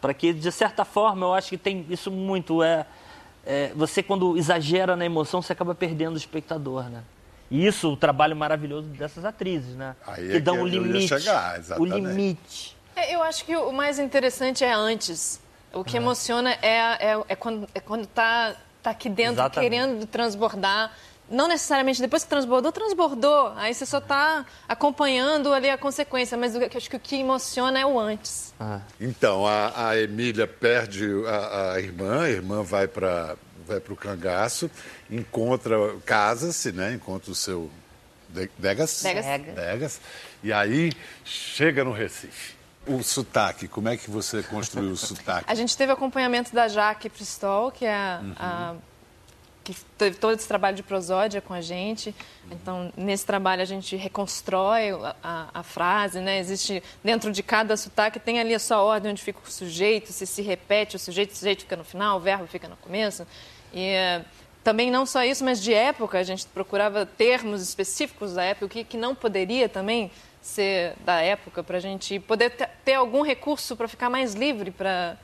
para 0.00 0.14
que 0.14 0.32
de 0.32 0.50
certa 0.50 0.84
forma 0.84 1.26
eu 1.26 1.34
acho 1.34 1.50
que 1.50 1.58
tem 1.58 1.86
isso 1.90 2.10
muito 2.10 2.62
é, 2.62 2.86
é 3.44 3.72
você 3.74 4.02
quando 4.02 4.36
exagera 4.36 4.96
na 4.96 5.04
emoção 5.04 5.42
você 5.42 5.52
acaba 5.52 5.74
perdendo 5.74 6.14
o 6.14 6.18
espectador, 6.18 6.84
né? 6.84 7.02
E 7.50 7.66
isso, 7.66 7.92
o 7.92 7.96
trabalho 7.96 8.36
maravilhoso 8.36 8.86
dessas 8.88 9.24
atrizes, 9.24 9.74
né? 9.74 9.96
Aí 10.06 10.28
que 10.28 10.36
é 10.36 10.40
dão 10.40 10.54
que 10.54 10.62
o 10.62 10.66
limite. 10.66 11.08
Chegar, 11.08 11.60
o 11.78 11.84
limite. 11.84 12.76
É, 12.94 13.14
eu 13.14 13.22
acho 13.22 13.44
que 13.44 13.56
o 13.56 13.72
mais 13.72 13.98
interessante 13.98 14.62
é 14.62 14.72
antes. 14.72 15.40
O 15.72 15.82
que 15.82 15.96
é. 15.96 16.00
emociona 16.00 16.52
é, 16.62 16.68
é, 16.68 17.24
é, 17.28 17.36
quando 17.36 17.68
é 17.74 17.80
quando 17.80 18.06
tá, 18.06 18.54
tá 18.80 18.90
aqui 18.90 19.08
dentro 19.08 19.34
Exatamente. 19.34 19.70
querendo 19.70 20.06
transbordar. 20.06 20.92
Não 21.30 21.46
necessariamente 21.46 22.00
depois 22.00 22.24
que 22.24 22.28
transbordou, 22.28 22.72
transbordou. 22.72 23.52
Aí 23.56 23.72
você 23.72 23.86
só 23.86 23.98
está 23.98 24.44
acompanhando 24.68 25.52
ali 25.52 25.70
a 25.70 25.78
consequência. 25.78 26.36
Mas 26.36 26.54
eu 26.54 26.68
acho 26.74 26.90
que 26.90 26.96
o 26.96 27.00
que 27.00 27.16
emociona 27.16 27.78
é 27.78 27.86
o 27.86 27.98
antes. 27.98 28.52
Ah. 28.58 28.80
Então, 29.00 29.46
a, 29.46 29.90
a 29.90 29.98
Emília 29.98 30.46
perde 30.46 31.06
a, 31.26 31.72
a 31.72 31.80
irmã, 31.80 32.22
a 32.22 32.30
irmã 32.30 32.62
vai 32.62 32.88
para 32.88 33.36
vai 33.66 33.78
para 33.78 33.92
o 33.92 33.96
cangaço, 33.96 34.68
encontra, 35.08 35.76
casa-se, 36.04 36.72
né? 36.72 36.92
Encontra 36.92 37.30
o 37.30 37.34
seu 37.36 37.70
Degas, 38.58 39.02
Degas. 39.02 39.26
Degas. 39.54 40.00
E 40.42 40.52
aí 40.52 40.92
chega 41.24 41.84
no 41.84 41.92
Recife. 41.92 42.54
O 42.86 43.02
sotaque, 43.02 43.68
como 43.68 43.88
é 43.88 43.96
que 43.96 44.10
você 44.10 44.42
construiu 44.42 44.92
o 44.92 44.96
sotaque? 44.96 45.44
A 45.46 45.54
gente 45.54 45.76
teve 45.76 45.92
acompanhamento 45.92 46.54
da 46.54 46.66
Jaque 46.66 47.08
Pristol, 47.10 47.70
que 47.70 47.84
é 47.84 47.94
a, 47.94 48.20
uhum. 48.22 48.34
a 48.38 48.74
que 49.74 49.84
teve 49.96 50.16
todo 50.16 50.34
esse 50.34 50.46
trabalho 50.46 50.76
de 50.76 50.82
prosódia 50.82 51.40
com 51.40 51.52
a 51.52 51.60
gente. 51.60 52.14
Então, 52.50 52.92
nesse 52.96 53.24
trabalho, 53.24 53.62
a 53.62 53.64
gente 53.64 53.96
reconstrói 53.96 54.90
a, 54.90 55.16
a, 55.22 55.48
a, 55.60 55.62
frase, 55.62 56.20
né? 56.20 56.38
Existe, 56.38 56.82
dentro 57.02 57.32
de 57.32 57.42
cada 57.42 57.76
sotaque, 57.76 58.18
tem 58.18 58.40
ali 58.40 58.54
a 58.54 58.58
sua 58.58 58.82
ordem 58.82 59.12
onde 59.12 59.22
fica 59.22 59.40
o 59.44 59.50
sujeito, 59.50 60.12
se 60.12 60.26
se 60.26 60.42
repete 60.42 60.96
o 60.96 60.98
sujeito, 60.98 61.32
o 61.32 61.36
sujeito 61.36 61.60
fica 61.60 61.76
no 61.76 61.84
final, 61.84 62.16
o 62.18 62.20
verbo 62.20 62.46
fica 62.46 62.68
no 62.68 62.76
começo. 62.76 63.26
E 63.72 63.94
também 64.62 64.90
não 64.90 65.06
só 65.06 65.24
isso, 65.24 65.44
mas 65.44 65.62
de 65.62 65.72
época, 65.72 66.18
a 66.18 66.22
gente 66.22 66.46
procurava 66.46 67.06
termos 67.06 67.62
específicos 67.62 68.34
da 68.34 68.44
época, 68.44 68.66
o 68.66 68.68
que, 68.68 68.84
que 68.84 68.96
não 68.96 69.14
poderia 69.14 69.68
também 69.68 70.10
ser 70.42 70.94
da 71.04 71.20
época, 71.20 71.62
para 71.62 71.76
a 71.78 71.80
gente 71.80 72.18
poder 72.20 72.50
ter 72.84 72.94
algum 72.94 73.22
recurso 73.22 73.76
para 73.76 73.88
ficar 73.88 74.10
mais 74.10 74.34
livre 74.34 74.70
para 74.70 75.16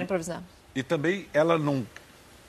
improvisar. 0.00 0.42
E 0.74 0.82
também 0.82 1.26
ela 1.32 1.58
não, 1.58 1.86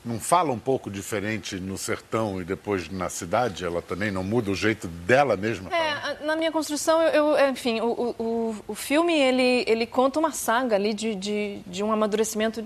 não 0.07 0.19
fala 0.19 0.51
um 0.51 0.59
pouco 0.59 0.89
diferente 0.89 1.59
no 1.59 1.77
sertão 1.77 2.41
e 2.41 2.45
depois 2.45 2.89
na 2.89 3.09
cidade? 3.09 3.65
Ela 3.65 3.81
também 3.81 4.09
não 4.11 4.23
muda 4.23 4.49
o 4.51 4.55
jeito 4.55 4.87
dela 4.87 5.35
mesma? 5.35 5.69
É, 5.75 6.25
na 6.25 6.35
minha 6.35 6.51
construção, 6.51 7.01
eu, 7.01 7.37
eu 7.37 7.49
enfim, 7.49 7.81
o, 7.81 8.15
o, 8.17 8.55
o 8.67 8.75
filme 8.75 9.13
ele, 9.13 9.63
ele 9.67 9.85
conta 9.85 10.19
uma 10.19 10.31
saga 10.31 10.75
ali 10.75 10.93
de, 10.93 11.15
de, 11.15 11.59
de 11.67 11.83
um 11.83 11.91
amadurecimento 11.91 12.65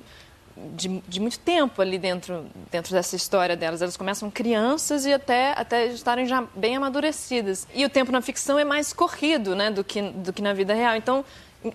de, 0.76 1.02
de, 1.08 1.20
muito 1.20 1.40
tempo 1.40 1.82
ali 1.82 1.98
dentro, 1.98 2.46
dentro 2.70 2.94
dessa 2.94 3.16
história 3.16 3.56
delas. 3.56 3.82
Elas 3.82 3.98
começam 3.98 4.30
crianças 4.30 5.06
e 5.06 5.14
até, 5.14 5.54
até 5.58 5.88
estarem 5.88 6.26
já 6.26 6.44
bem 6.56 6.76
amadurecidas. 6.76 7.68
E 7.74 7.84
o 7.86 7.90
tempo 7.90 8.12
na 8.12 8.22
ficção 8.22 8.60
é 8.60 8.64
mais 8.64 8.94
corrido 8.94 9.56
né, 9.56 9.72
do, 9.72 9.84
que, 9.84 10.02
do 10.02 10.32
que 10.32 10.42
na 10.42 10.54
vida 10.54 10.74
real. 10.74 10.96
Então, 10.96 11.26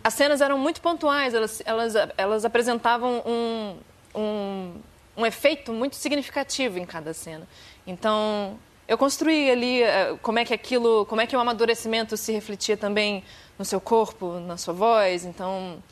as 0.03 0.15
cenas 0.15 0.41
eram 0.41 0.59
muito 0.59 0.81
pontuais, 0.81 1.35
elas, 1.35 1.63
elas, 1.65 1.95
elas 2.17 2.45
apresentavam 2.45 3.23
um, 3.25 3.77
um, 4.15 4.73
um 5.17 5.25
efeito 5.25 5.73
muito 5.73 5.97
significativo 5.97 6.79
em 6.79 6.85
cada 6.85 7.15
cena. 7.15 7.47
Então, 7.87 8.59
eu 8.87 8.97
construí 8.97 9.51
ali 9.51 9.83
uh, 9.83 10.19
como 10.23 10.39
é 10.39 10.45
que 10.45 10.55
aquilo, 10.55 11.07
como 11.07 11.21
é 11.21 11.27
que 11.27 11.37
o 11.37 11.41
amadurecimento 11.41 12.17
se 12.17 12.33
refletia 12.33 12.77
também 12.77 13.25
no 13.59 13.65
seu 13.65 13.81
corpo, 13.81 14.39
na 14.41 14.57
sua 14.57 14.75
voz. 14.75 15.25
Então, 15.25 15.83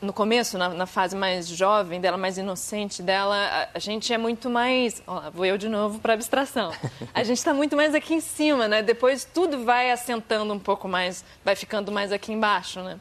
no 0.00 0.12
começo, 0.12 0.56
na, 0.56 0.70
na, 0.70 0.86
fase 0.86 1.14
mais 1.14 1.46
jovem 1.46 2.00
dela, 2.00 2.16
mais 2.16 2.38
inocente 2.38 3.02
dela, 3.02 3.36
a, 3.36 3.68
a 3.74 3.78
gente 3.78 4.12
é 4.12 4.18
muito 4.18 4.48
mais. 4.48 5.02
Ó, 5.06 5.30
vou 5.30 5.44
eu 5.44 5.56
de 5.58 5.68
novo 5.68 5.98
para 5.98 6.14
abstração. 6.14 6.72
A 7.12 7.22
gente 7.22 7.38
está 7.38 7.52
muito 7.52 7.76
mais 7.76 7.94
aqui 7.94 8.14
em 8.14 8.20
cima, 8.20 8.66
né? 8.68 8.82
Depois 8.82 9.24
tudo 9.24 9.64
vai 9.64 9.90
assentando 9.90 10.52
um 10.54 10.58
pouco 10.58 10.88
mais, 10.88 11.24
vai 11.44 11.54
ficando 11.54 11.92
mais 11.92 12.12
aqui 12.12 12.32
embaixo, 12.32 12.80
né? 12.80 12.98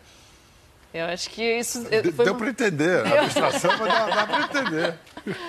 Eu 0.94 1.06
acho 1.06 1.30
que 1.30 1.44
isso. 1.44 1.86
Foi... 2.16 2.26
Deu 2.26 2.36
para 2.36 2.50
entender. 2.50 3.06
A 3.06 3.24
abstração 3.24 3.78
dá, 3.78 4.08
dá 4.08 4.28
para 4.28 4.44
entender. 4.44 4.96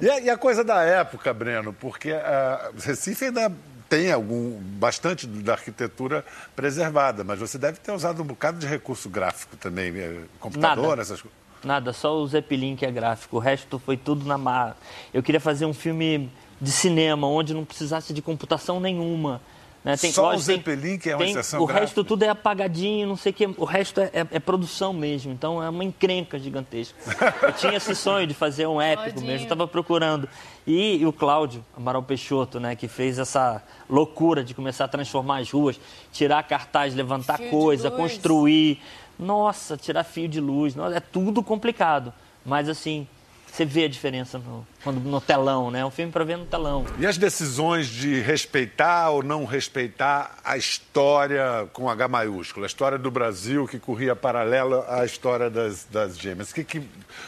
E 0.00 0.08
a, 0.08 0.20
e 0.20 0.30
a, 0.30 0.36
coisa 0.36 0.62
da 0.62 0.80
época, 0.82 1.34
Breno, 1.34 1.72
porque 1.72 2.12
uh, 2.12 2.72
Recife 2.78 3.24
ainda 3.24 3.52
tem 3.88 4.12
algum 4.12 4.52
bastante 4.60 5.26
da 5.26 5.54
arquitetura 5.54 6.24
preservada, 6.54 7.24
mas 7.24 7.40
você 7.40 7.58
deve 7.58 7.80
ter 7.80 7.90
usado 7.90 8.22
um 8.22 8.24
bocado 8.24 8.58
de 8.58 8.66
recurso 8.66 9.08
gráfico 9.08 9.56
também, 9.56 9.88
eh, 9.96 10.20
computador, 10.38 10.90
Nada. 10.90 11.02
essas 11.02 11.20
coisas. 11.20 11.38
Nada, 11.64 11.92
só 11.92 12.16
o 12.16 12.26
Zeppelin 12.28 12.76
que 12.76 12.86
é 12.86 12.90
gráfico, 12.90 13.36
o 13.36 13.40
resto 13.40 13.78
foi 13.78 13.96
tudo 13.96 14.24
na 14.24 14.38
marra. 14.38 14.76
Eu 15.12 15.22
queria 15.22 15.40
fazer 15.40 15.66
um 15.66 15.74
filme 15.74 16.30
de 16.60 16.70
cinema 16.70 17.26
onde 17.26 17.54
não 17.54 17.64
precisasse 17.64 18.12
de 18.12 18.22
computação 18.22 18.78
nenhuma. 18.78 19.40
Né? 19.84 19.96
Tem, 19.96 20.12
Só 20.12 20.22
lógico, 20.22 20.40
o 20.40 20.44
Zeppelin 20.44 20.98
que 20.98 21.10
é 21.10 21.14
uma 21.14 21.24
tem, 21.24 21.30
exceção 21.30 21.62
O 21.62 21.66
gráfica. 21.66 21.86
resto 21.86 22.04
tudo 22.04 22.22
é 22.24 22.28
apagadinho, 22.28 23.06
não 23.06 23.16
sei 23.16 23.30
o 23.30 23.34
que. 23.34 23.46
O 23.56 23.64
resto 23.64 24.00
é, 24.00 24.10
é, 24.12 24.26
é, 24.32 24.38
produção 24.40 24.92
mesmo. 24.92 25.32
Então 25.32 25.62
é 25.62 25.68
uma 25.68 25.84
encrenca 25.84 26.38
gigantesca. 26.38 26.96
Eu 27.42 27.52
tinha 27.52 27.76
esse 27.76 27.94
sonho 27.94 28.26
de 28.26 28.34
fazer 28.34 28.66
um 28.66 28.80
épico 28.80 29.20
mesmo, 29.20 29.44
estava 29.44 29.66
procurando. 29.66 30.28
E, 30.66 30.96
e, 30.98 31.06
o 31.06 31.12
Cláudio 31.12 31.64
Amaral 31.76 32.02
Peixoto, 32.02 32.60
né, 32.60 32.76
que 32.76 32.88
fez 32.88 33.18
essa 33.18 33.62
loucura 33.88 34.44
de 34.44 34.52
começar 34.52 34.84
a 34.84 34.88
transformar 34.88 35.38
as 35.38 35.50
ruas, 35.50 35.80
tirar 36.12 36.42
cartaz, 36.42 36.94
levantar 36.94 37.38
fio 37.38 37.50
coisa, 37.50 37.90
construir. 37.90 38.82
Nossa, 39.18 39.76
tirar 39.76 40.04
fio 40.04 40.28
de 40.28 40.40
luz. 40.40 40.74
Nossa, 40.74 40.96
é 40.96 41.00
tudo 41.00 41.42
complicado. 41.42 42.12
Mas 42.44 42.68
assim, 42.68 43.06
você 43.50 43.64
vê 43.64 43.84
a 43.84 43.88
diferença 43.88 44.38
no, 44.38 44.66
quando, 44.84 45.00
no 45.00 45.20
telão, 45.20 45.70
né? 45.70 45.80
É 45.80 45.84
um 45.84 45.90
filme 45.90 46.12
para 46.12 46.24
ver 46.24 46.36
no 46.36 46.46
telão. 46.46 46.84
E 46.98 47.06
as 47.06 47.18
decisões 47.18 47.88
de 47.88 48.20
respeitar 48.20 49.10
ou 49.10 49.22
não 49.22 49.44
respeitar 49.44 50.36
a 50.44 50.56
história 50.56 51.68
com 51.72 51.88
H 51.90 52.08
maiúsculo, 52.08 52.64
a 52.64 52.66
história 52.66 52.98
do 52.98 53.10
Brasil 53.10 53.66
que 53.66 53.78
corria 53.78 54.14
paralelo 54.14 54.84
à 54.88 55.04
história 55.04 55.50
das, 55.50 55.84
das 55.84 56.18
gêmeas. 56.18 56.52
Que, 56.52 56.62
que, 56.62 56.82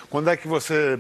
quando 0.09 0.31
é 0.31 0.37
que 0.37 0.47
você 0.47 0.99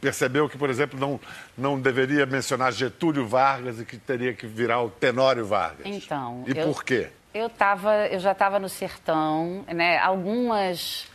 percebeu 0.00 0.48
que, 0.48 0.56
por 0.56 0.70
exemplo, 0.70 0.98
não, 0.98 1.20
não 1.56 1.80
deveria 1.80 2.26
mencionar 2.26 2.72
Getúlio 2.72 3.26
Vargas 3.26 3.80
e 3.80 3.84
que 3.84 3.96
teria 3.96 4.32
que 4.32 4.46
virar 4.46 4.82
o 4.82 4.90
Tenório 4.90 5.46
Vargas? 5.46 5.86
Então. 5.86 6.44
E 6.46 6.56
eu, 6.56 6.66
por 6.66 6.84
quê? 6.84 7.08
Eu, 7.34 7.48
tava, 7.48 8.06
eu 8.08 8.18
já 8.18 8.32
estava 8.32 8.58
no 8.58 8.68
sertão, 8.68 9.64
né? 9.68 9.98
Algumas 9.98 11.06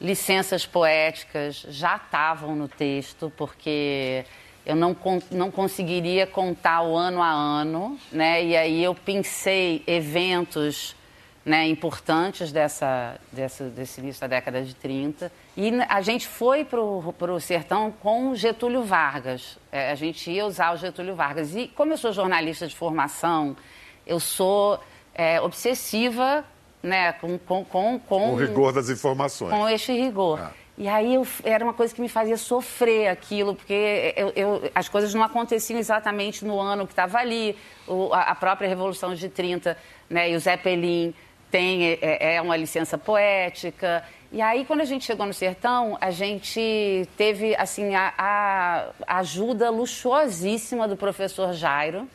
licenças 0.00 0.66
poéticas 0.66 1.64
já 1.68 1.96
estavam 1.96 2.54
no 2.54 2.68
texto, 2.68 3.32
porque 3.36 4.24
eu 4.64 4.76
não, 4.76 4.96
não 5.30 5.50
conseguiria 5.50 6.26
contar 6.26 6.82
o 6.82 6.96
ano 6.96 7.22
a 7.22 7.30
ano, 7.30 7.98
né? 8.10 8.44
E 8.44 8.56
aí 8.56 8.82
eu 8.82 8.94
pensei 8.94 9.82
eventos 9.86 10.96
né, 11.44 11.68
importantes 11.68 12.50
dessa, 12.50 13.20
dessa, 13.30 13.70
desse 13.70 14.00
início 14.00 14.20
da 14.20 14.26
década 14.26 14.62
de 14.64 14.74
30. 14.74 15.30
E 15.56 15.70
a 15.88 16.00
gente 16.02 16.26
foi 16.26 16.64
para 16.64 16.80
o 16.82 17.40
sertão 17.40 17.92
com 17.92 18.34
Getúlio 18.34 18.82
Vargas. 18.82 19.56
É, 19.70 19.92
a 19.92 19.94
gente 19.94 20.28
ia 20.28 20.44
usar 20.44 20.74
o 20.74 20.76
Getúlio 20.76 21.14
Vargas. 21.14 21.54
E 21.54 21.68
como 21.68 21.92
eu 21.92 21.96
sou 21.96 22.12
jornalista 22.12 22.66
de 22.66 22.74
formação, 22.74 23.56
eu 24.04 24.18
sou 24.18 24.80
é, 25.14 25.40
obsessiva 25.40 26.44
né, 26.82 27.12
com, 27.14 27.38
com, 27.38 27.64
com, 27.64 27.98
com, 27.98 28.32
o 28.32 28.36
rigor 28.36 28.72
das 28.72 28.88
informações. 28.88 29.50
Com 29.50 29.68
este 29.68 29.92
rigor. 29.92 30.40
Ah. 30.40 30.52
E 30.78 30.88
aí 30.88 31.14
eu, 31.14 31.26
era 31.42 31.64
uma 31.64 31.72
coisa 31.72 31.94
que 31.94 32.00
me 32.02 32.08
fazia 32.08 32.36
sofrer 32.36 33.08
aquilo, 33.08 33.54
porque 33.54 34.14
eu, 34.14 34.32
eu, 34.36 34.70
as 34.74 34.88
coisas 34.88 35.14
não 35.14 35.22
aconteciam 35.22 35.78
exatamente 35.78 36.44
no 36.44 36.60
ano 36.60 36.86
que 36.86 36.92
estava 36.92 37.18
ali. 37.18 37.56
O, 37.86 38.12
a, 38.12 38.22
a, 38.22 38.34
própria 38.34 38.68
Revolução 38.68 39.14
de 39.14 39.28
30 39.28 39.76
né, 40.10 40.30
e 40.30 40.36
o 40.36 40.38
Zeppelin 40.40 41.14
tem, 41.50 41.86
é, 41.86 41.98
é, 42.02 42.34
é 42.34 42.42
uma 42.42 42.56
licença 42.56 42.98
poética. 42.98 44.04
E 44.30 44.42
aí, 44.42 44.66
quando 44.66 44.82
a 44.82 44.84
gente 44.84 45.06
chegou 45.06 45.24
no 45.24 45.32
sertão, 45.32 45.96
a 45.98 46.10
gente 46.10 47.08
teve 47.16 47.56
assim 47.56 47.94
a, 47.94 48.12
a 48.18 49.18
ajuda 49.18 49.70
luxuosíssima 49.70 50.86
do 50.86 50.96
professor 50.96 51.54
Jairo, 51.54 52.06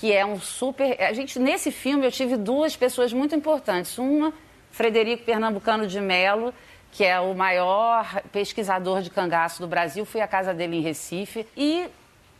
que 0.00 0.10
é 0.10 0.24
um 0.24 0.40
super. 0.40 0.96
A 0.98 1.12
gente, 1.12 1.38
nesse 1.38 1.70
filme, 1.70 2.06
eu 2.06 2.10
tive 2.10 2.38
duas 2.38 2.74
pessoas 2.74 3.12
muito 3.12 3.34
importantes. 3.34 3.98
Uma, 3.98 4.32
Frederico 4.70 5.24
Pernambucano 5.24 5.86
de 5.86 6.00
Mello, 6.00 6.54
que 6.90 7.04
é 7.04 7.20
o 7.20 7.34
maior 7.34 8.22
pesquisador 8.32 9.02
de 9.02 9.10
cangaço 9.10 9.60
do 9.60 9.68
Brasil. 9.68 10.06
Fui 10.06 10.22
à 10.22 10.26
casa 10.26 10.54
dele 10.54 10.78
em 10.78 10.80
Recife. 10.80 11.46
E 11.54 11.86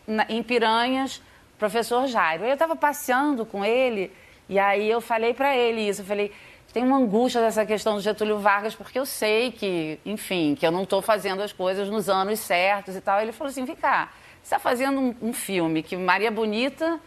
na, 0.07 0.25
em 0.31 0.42
Piranhas, 0.42 1.20
professor 1.59 2.07
Jairo. 2.07 2.44
Eu 2.44 2.55
estava 2.55 2.75
passeando 2.75 3.44
com 3.44 3.62
ele 3.62 4.11
e 4.49 4.59
aí 4.59 4.90
eu 4.90 5.03
falei 5.03 5.35
para 5.35 5.55
ele 5.55 5.87
isso. 5.87 6.01
Eu 6.01 6.07
falei. 6.07 6.33
Tem 6.73 6.83
uma 6.83 6.96
angústia 6.96 7.42
dessa 7.42 7.66
questão 7.66 7.96
do 7.96 8.01
Getúlio 8.01 8.38
Vargas, 8.38 8.75
porque 8.75 8.99
eu 8.99 9.05
sei 9.05 9.51
que, 9.51 9.99
enfim, 10.07 10.55
que 10.55 10.64
eu 10.64 10.70
não 10.70 10.85
estou 10.85 11.03
fazendo 11.03 11.42
as 11.42 11.53
coisas 11.53 11.90
nos 11.90 12.09
anos 12.09 12.38
certos 12.38 12.96
e 12.96 13.03
tal. 13.03 13.20
Ele 13.20 13.33
falou 13.33 13.51
assim: 13.51 13.66
vem 13.66 13.77
cá, 13.77 14.11
você 14.40 14.55
está 14.55 14.59
fazendo 14.59 14.99
um, 14.99 15.14
um 15.20 15.33
filme 15.35 15.83
que 15.83 15.94
Maria 15.94 16.31
Bonita 16.31 16.99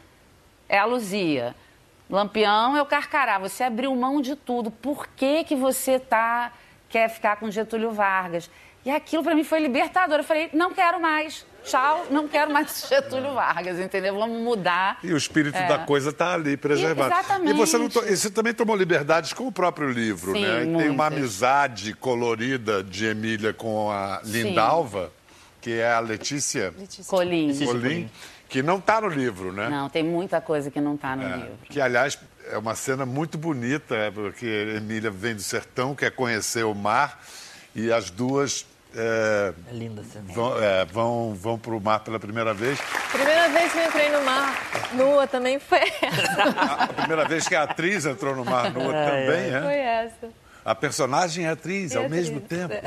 é 0.68 0.78
a 0.78 0.86
Luzia. 0.86 1.56
Lampião 2.10 2.78
é 2.78 2.82
o 2.82 2.86
Carcará. 2.86 3.40
Você 3.40 3.64
abriu 3.64 3.96
mão 3.96 4.22
de 4.22 4.36
tudo. 4.36 4.70
Por 4.70 5.08
que, 5.16 5.44
que 5.44 5.56
você 5.56 6.00
tá, 6.00 6.54
quer 6.90 7.10
ficar 7.10 7.38
com 7.38 7.50
Getúlio 7.50 7.92
Vargas? 7.92 8.50
E 8.86 8.92
aquilo 8.92 9.24
para 9.24 9.34
mim 9.34 9.44
foi 9.44 9.60
libertador. 9.60 10.20
Eu 10.20 10.24
falei, 10.24 10.50
não 10.54 10.74
quero 10.74 11.00
mais. 11.00 11.46
Tchau, 11.64 12.06
não 12.12 12.28
quero 12.28 12.52
mais 12.52 12.86
Getúlio 12.90 13.34
Vargas, 13.34 13.80
entendeu? 13.80 14.16
Vamos 14.16 14.42
mudar. 14.42 15.00
E 15.02 15.14
o 15.14 15.18
espírito 15.18 15.58
é. 15.58 15.68
da 15.68 15.80
coisa 15.80 16.10
está 16.10 16.34
ali 16.34 16.58
preservado. 16.58 17.10
E, 17.10 17.18
exatamente. 17.18 17.52
E 17.52 17.54
você, 17.54 17.78
não 17.78 17.88
to... 17.88 18.02
você 18.02 18.30
também 18.30 18.54
tomou 18.54 18.76
liberdades 18.76 19.32
com 19.32 19.48
o 19.48 19.52
próprio 19.52 19.90
livro, 19.90 20.34
Sim, 20.34 20.42
né? 20.42 20.66
Muitas. 20.66 20.82
Tem 20.82 20.92
uma 20.92 21.06
amizade 21.06 21.94
colorida 21.94 22.84
de 22.84 23.06
Emília 23.06 23.54
com 23.54 23.90
a 23.90 24.22
Lindalva, 24.26 25.06
Sim. 25.06 25.12
que 25.62 25.72
é 25.80 25.94
a 25.94 26.02
Letícia, 26.02 26.74
Letícia. 26.78 27.06
Colim. 27.06 27.58
Colim 27.66 28.10
que 28.54 28.62
não 28.62 28.78
está 28.78 29.02
no 29.02 29.08
livro, 29.08 29.52
né? 29.52 29.68
Não, 29.68 29.90
tem 29.90 30.04
muita 30.04 30.40
coisa 30.40 30.70
que 30.70 30.80
não 30.80 30.94
está 30.94 31.16
no 31.16 31.24
é, 31.24 31.38
livro. 31.38 31.58
Que, 31.64 31.82
aliás, 31.82 32.20
é 32.52 32.56
uma 32.56 32.76
cena 32.76 33.04
muito 33.04 33.36
bonita, 33.36 33.96
é, 33.96 34.12
porque 34.12 34.46
Emília 34.78 35.10
vem 35.10 35.34
do 35.34 35.42
sertão, 35.42 35.96
quer 35.96 36.12
conhecer 36.12 36.64
o 36.64 36.76
mar, 36.76 37.20
e 37.74 37.92
as 37.92 38.12
duas 38.12 38.64
é, 38.96 39.56
é 39.72 39.74
linda 39.74 40.04
cena. 40.04 40.26
Vão, 40.32 40.62
é, 40.62 40.86
vão, 40.86 41.34
vão 41.34 41.58
para 41.58 41.74
o 41.74 41.82
mar 41.82 42.02
pela 42.02 42.20
primeira 42.20 42.54
vez. 42.54 42.80
Primeira 43.12 43.50
vez 43.50 43.72
que 43.72 43.80
eu 43.80 43.86
entrei 43.88 44.12
no 44.12 44.24
mar 44.24 44.54
nua 44.94 45.26
também 45.26 45.58
foi 45.58 45.80
essa. 45.80 46.44
A, 46.44 46.84
a 46.84 46.88
primeira 46.90 47.28
vez 47.28 47.48
que 47.48 47.56
a 47.56 47.64
atriz 47.64 48.06
entrou 48.06 48.36
no 48.36 48.46
mar 48.46 48.72
nua 48.72 48.96
é, 48.96 49.10
também, 49.10 49.52
é? 49.52 49.62
Foi 49.62 49.78
essa. 49.78 50.43
A 50.66 50.74
personagem 50.74 51.46
é 51.46 51.50
atriz 51.50 51.94
é 51.94 51.98
ao 51.98 52.06
atriz, 52.06 52.30
mesmo 52.30 52.40
tempo. 52.40 52.74
É. 52.74 52.84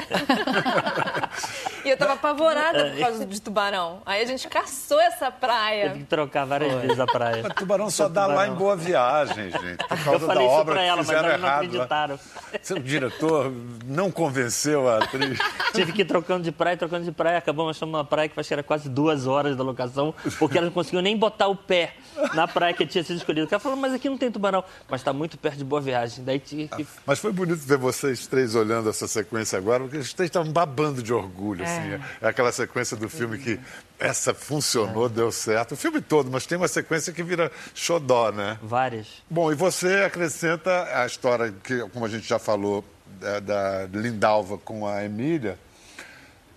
e 1.84 1.90
eu 1.90 1.96
tava 1.96 2.14
apavorada 2.14 2.90
por 2.90 2.98
causa 2.98 3.26
de 3.26 3.40
tubarão. 3.40 4.00
Aí 4.06 4.22
a 4.22 4.24
gente 4.24 4.48
caçou 4.48 5.00
essa 5.00 5.30
praia. 5.30 5.90
Teve 5.90 6.00
que 6.00 6.04
trocar 6.06 6.46
várias 6.46 6.72
Foi. 6.72 6.82
vezes 6.82 7.00
a 7.00 7.06
praia. 7.06 7.42
Mas 7.42 7.52
tubarão 7.54 7.90
só 7.90 8.08
dá 8.08 8.22
tubarão. 8.22 8.34
lá 8.34 8.48
em 8.48 8.54
Boa 8.54 8.76
Viagem, 8.76 9.50
gente. 9.50 9.76
Por 9.76 9.88
causa 10.04 10.12
eu 10.12 10.20
falei 10.20 10.46
da 10.46 10.52
obra 10.52 10.60
isso 10.60 10.64
pra 10.64 10.82
ela, 10.82 10.98
que 10.98 11.04
fizeram 11.04 11.28
mas 11.28 11.32
errado. 11.32 11.42
Não 11.42 11.56
acreditaram. 11.56 12.18
Seu 12.62 12.78
diretor 12.78 13.52
não 13.84 14.10
convenceu 14.10 14.88
a 14.88 14.98
atriz. 14.98 15.38
Tive 15.74 15.92
que 15.92 16.02
ir 16.02 16.06
trocando 16.06 16.42
de 16.42 16.52
praia, 16.52 16.76
trocando 16.76 17.04
de 17.04 17.12
praia. 17.12 17.38
Acabamos 17.38 17.76
achando 17.76 17.90
uma 17.90 18.04
praia 18.04 18.28
que 18.28 18.40
acho 18.40 18.48
que 18.48 18.54
era 18.54 18.62
quase 18.62 18.88
duas 18.88 19.26
horas 19.26 19.54
da 19.54 19.62
locação, 19.62 20.14
porque 20.38 20.56
ela 20.56 20.66
não 20.66 20.72
conseguiu 20.72 21.02
nem 21.02 21.16
botar 21.16 21.48
o 21.48 21.56
pé 21.56 21.94
na 22.34 22.48
praia 22.48 22.74
que 22.74 22.86
tinha 22.86 23.02
sido 23.04 23.16
escolhida. 23.16 23.46
O 23.46 23.48
cara 23.48 23.60
falou, 23.60 23.76
mas 23.76 23.92
aqui 23.94 24.08
não 24.08 24.18
tem 24.18 24.30
tubarão. 24.30 24.64
Mas 24.88 25.00
está 25.00 25.12
muito 25.12 25.36
perto 25.38 25.58
de 25.58 25.64
Boa 25.64 25.80
Viagem. 25.80 26.24
Daí 26.24 26.38
tinha 26.38 26.68
que... 26.68 26.86
Mas 27.04 27.18
foi 27.18 27.32
bonito 27.32 27.58
ver 27.58 27.78
vocês 27.78 28.26
três 28.26 28.54
olhando 28.54 28.88
essa 28.88 29.06
sequência 29.06 29.58
agora, 29.58 29.82
porque 29.84 29.98
vocês 29.98 30.18
estavam 30.20 30.52
babando 30.52 31.02
de 31.02 31.12
orgulho. 31.12 31.62
É. 31.62 31.66
Assim, 31.66 32.04
é 32.22 32.28
aquela 32.28 32.52
sequência 32.52 32.96
do 32.96 33.08
filme 33.08 33.38
que 33.38 33.60
essa 33.98 34.34
funcionou, 34.34 35.06
é. 35.06 35.08
deu 35.08 35.32
certo. 35.32 35.72
O 35.72 35.76
filme 35.76 36.00
todo, 36.00 36.30
mas 36.30 36.46
tem 36.46 36.58
uma 36.58 36.68
sequência 36.68 37.12
que 37.12 37.22
vira 37.22 37.50
xodó, 37.74 38.30
né? 38.30 38.58
Várias. 38.62 39.22
Bom, 39.28 39.50
e 39.50 39.54
você 39.54 40.04
acrescenta 40.04 41.00
a 41.00 41.06
história 41.06 41.54
que, 41.62 41.80
como 41.90 42.04
a 42.04 42.08
gente 42.08 42.26
já 42.26 42.38
falou, 42.38 42.84
da, 43.20 43.40
da 43.40 43.88
Lindalva 43.92 44.58
com 44.58 44.86
a 44.86 45.04
Emília. 45.04 45.58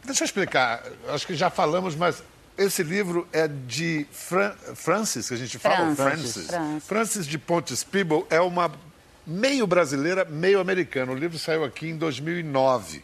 Deixa 0.04 0.24
eu 0.24 0.26
explicar. 0.26 0.84
Acho 1.10 1.28
que 1.28 1.36
já 1.36 1.50
falamos, 1.50 1.96
mas 1.96 2.24
esse 2.60 2.84
livro 2.84 3.28
é 3.32 3.48
de 3.48 4.06
Fran 4.12 4.52
Francis, 4.76 5.30
que 5.30 5.34
a 5.34 5.38
gente 5.38 5.58
fala? 5.58 5.96
Francis. 5.96 6.48
Francis. 6.48 6.84
Francis 6.86 7.26
de 7.26 7.38
Pontes 7.38 7.84
Peeble 7.84 8.26
é 8.30 8.42
uma 8.42 8.72
meio 9.26 9.66
brasileira, 9.66 10.26
meio 10.26 10.60
americana. 10.60 11.12
O 11.12 11.16
livro 11.16 11.40
saiu 11.40 11.64
aqui 11.64 11.88
em 11.88 11.98
2009, 11.98 13.04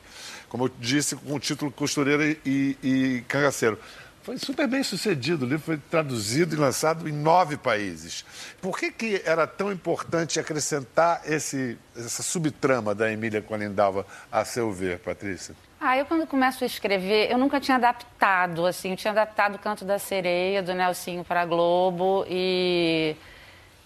como 0.49 0.65
eu 0.65 0.71
disse, 0.79 1.15
com 1.15 1.33
o 1.33 1.39
título 1.39 1.71
Costureira 1.71 2.37
e, 2.45 2.77
e 2.83 3.23
Cangaceiro. 3.27 3.79
Foi 4.23 4.37
super 4.39 4.67
bem 4.67 4.81
sucedido, 4.81 5.45
o 5.45 5.47
livro 5.47 5.63
foi 5.63 5.77
traduzido 5.77 6.55
e 6.55 6.57
lançado 6.57 7.07
em 7.07 7.11
nove 7.11 7.57
países. 7.57 8.25
Por 8.59 8.77
que, 8.77 8.91
que 8.91 9.21
era 9.23 9.45
tão 9.45 9.71
importante 9.71 10.39
acrescentar 10.39 11.21
esse, 11.25 11.77
essa 11.95 12.23
subtrama 12.23 12.95
da 12.95 13.11
Emília 13.11 13.41
Colindalva, 13.41 14.05
a 14.31 14.43
seu 14.43 14.71
ver, 14.71 14.97
Patrícia? 14.97 15.55
Ah, 15.87 15.95
eu 15.95 16.05
quando 16.07 16.25
começo 16.25 16.63
a 16.63 16.65
escrever, 16.65 17.29
eu 17.29 17.37
nunca 17.37 17.59
tinha 17.59 17.77
adaptado, 17.77 18.65
assim, 18.65 18.89
eu 18.89 18.97
tinha 18.97 19.11
adaptado 19.11 19.53
o 19.53 19.59
Canto 19.59 19.85
da 19.85 19.99
Sereia, 19.99 20.63
do 20.63 20.73
Nelsinho 20.73 21.23
para 21.23 21.41
a 21.41 21.45
Globo 21.45 22.25
e 22.27 23.15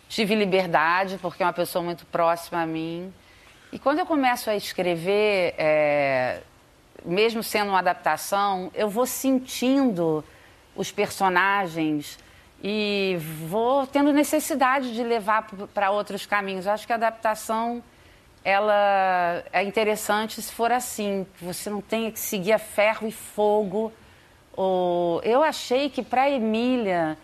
tive 0.08 0.34
liberdade, 0.34 1.20
porque 1.22 1.44
é 1.44 1.46
uma 1.46 1.52
pessoa 1.52 1.84
muito 1.84 2.06
próxima 2.06 2.62
a 2.62 2.66
mim. 2.66 3.14
E 3.70 3.78
quando 3.78 4.00
eu 4.00 4.06
começo 4.06 4.50
a 4.50 4.56
escrever, 4.56 5.54
é, 5.58 6.40
mesmo 7.04 7.44
sendo 7.44 7.72
uma 7.72 7.80
adaptação, 7.80 8.72
eu 8.74 8.88
vou 8.88 9.06
sentindo 9.06 10.24
os 10.78 10.94
personagens 10.94 12.18
e 12.64 13.18
vou 13.46 13.86
tendo 13.86 14.14
necessidade 14.14 14.94
de 14.94 15.04
levar 15.04 15.50
para 15.74 15.92
outros 15.92 16.26
caminhos. 16.26 16.66
Eu 16.66 16.72
acho 16.72 16.88
que 16.88 16.94
a 16.94 16.96
adaptação 16.96 17.84
ela 18.44 19.44
é 19.52 19.64
interessante 19.64 20.42
se 20.42 20.52
for 20.52 20.72
assim, 20.72 21.26
que 21.38 21.44
você 21.44 21.70
não 21.70 21.82
tenha 21.82 22.12
que 22.12 22.20
seguir 22.20 22.54
a 22.54 22.60
ferro 22.60 23.08
e 23.08 23.12
fogo. 23.12 23.92
Eu 25.24 25.44
achei 25.44 25.90
que 25.90 26.04
para 26.04 26.30
Emília 26.30 27.18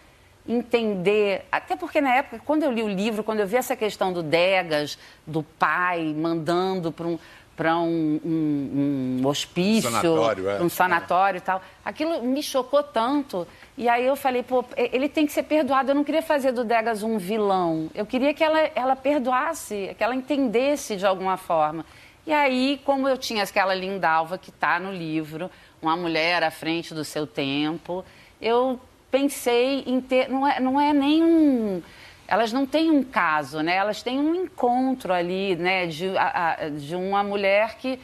entender, 0.48 1.46
até 1.52 1.76
porque 1.76 2.00
na 2.00 2.16
época, 2.16 2.40
quando 2.46 2.64
eu 2.64 2.72
li 2.72 2.84
o 2.84 2.88
livro, 2.88 3.24
quando 3.24 3.40
eu 3.40 3.48
vi 3.48 3.56
essa 3.56 3.76
questão 3.76 4.14
do 4.14 4.22
Degas, 4.22 4.98
do 5.26 5.42
pai 5.42 6.14
mandando 6.16 6.92
para 6.92 7.08
um, 7.08 7.18
para 7.56 7.78
um, 7.78 8.20
um, 8.24 9.20
um, 9.22 9.28
hospício, 9.28 9.90
sanatório, 9.90 10.50
é. 10.50 10.62
um 10.62 10.68
sanatório 10.68 11.38
e 11.38 11.42
tal, 11.42 11.62
aquilo 11.84 12.22
me 12.22 12.44
chocou 12.44 12.84
tanto. 12.84 13.48
E 13.78 13.88
aí 13.88 14.06
eu 14.06 14.16
falei, 14.16 14.44
pô, 14.44 14.64
ele 14.76 15.08
tem 15.08 15.26
que 15.26 15.32
ser 15.32 15.44
perdoado. 15.44 15.92
Eu 15.92 15.96
não 15.96 16.04
queria 16.04 16.22
fazer 16.22 16.52
do 16.52 16.64
Degas 16.64 17.04
um 17.04 17.18
vilão. 17.18 17.90
Eu 17.96 18.06
queria 18.06 18.34
que 18.34 18.44
ela, 18.44 18.60
ela 18.76 18.96
perdoasse, 18.96 19.96
que 19.98 20.04
ela 20.04 20.16
entendesse 20.16 20.96
de 20.96 21.06
alguma 21.06 21.38
forma. 21.38 21.86
E 22.28 22.34
aí, 22.34 22.82
como 22.84 23.08
eu 23.08 23.18
tinha 23.18 23.44
aquela 23.44 23.74
lindalva 23.74 24.38
que 24.38 24.50
está 24.50 24.80
no 24.80 24.92
livro, 24.92 25.50
uma 25.82 25.96
mulher 25.96 26.44
à 26.44 26.50
frente 26.50 26.94
do 26.94 27.04
seu 27.06 27.28
tempo, 27.28 28.04
eu 28.42 28.80
pensei 29.12 29.84
em 29.86 30.02
ter. 30.02 30.28
Não 30.30 30.48
é, 30.48 30.60
não 30.60 30.82
é 30.82 30.92
nem 30.92 31.24
um. 31.24 31.82
Elas 32.28 32.52
não 32.52 32.66
têm 32.66 32.90
um 32.90 33.04
caso, 33.04 33.62
né? 33.62 33.76
Elas 33.76 34.02
têm 34.02 34.20
um 34.20 34.36
encontro 34.36 35.14
ali, 35.14 35.56
né? 35.56 35.88
De, 35.88 36.18
a, 36.18 36.70
de 36.70 36.96
uma 36.96 37.24
mulher 37.24 37.76
que 37.78 38.00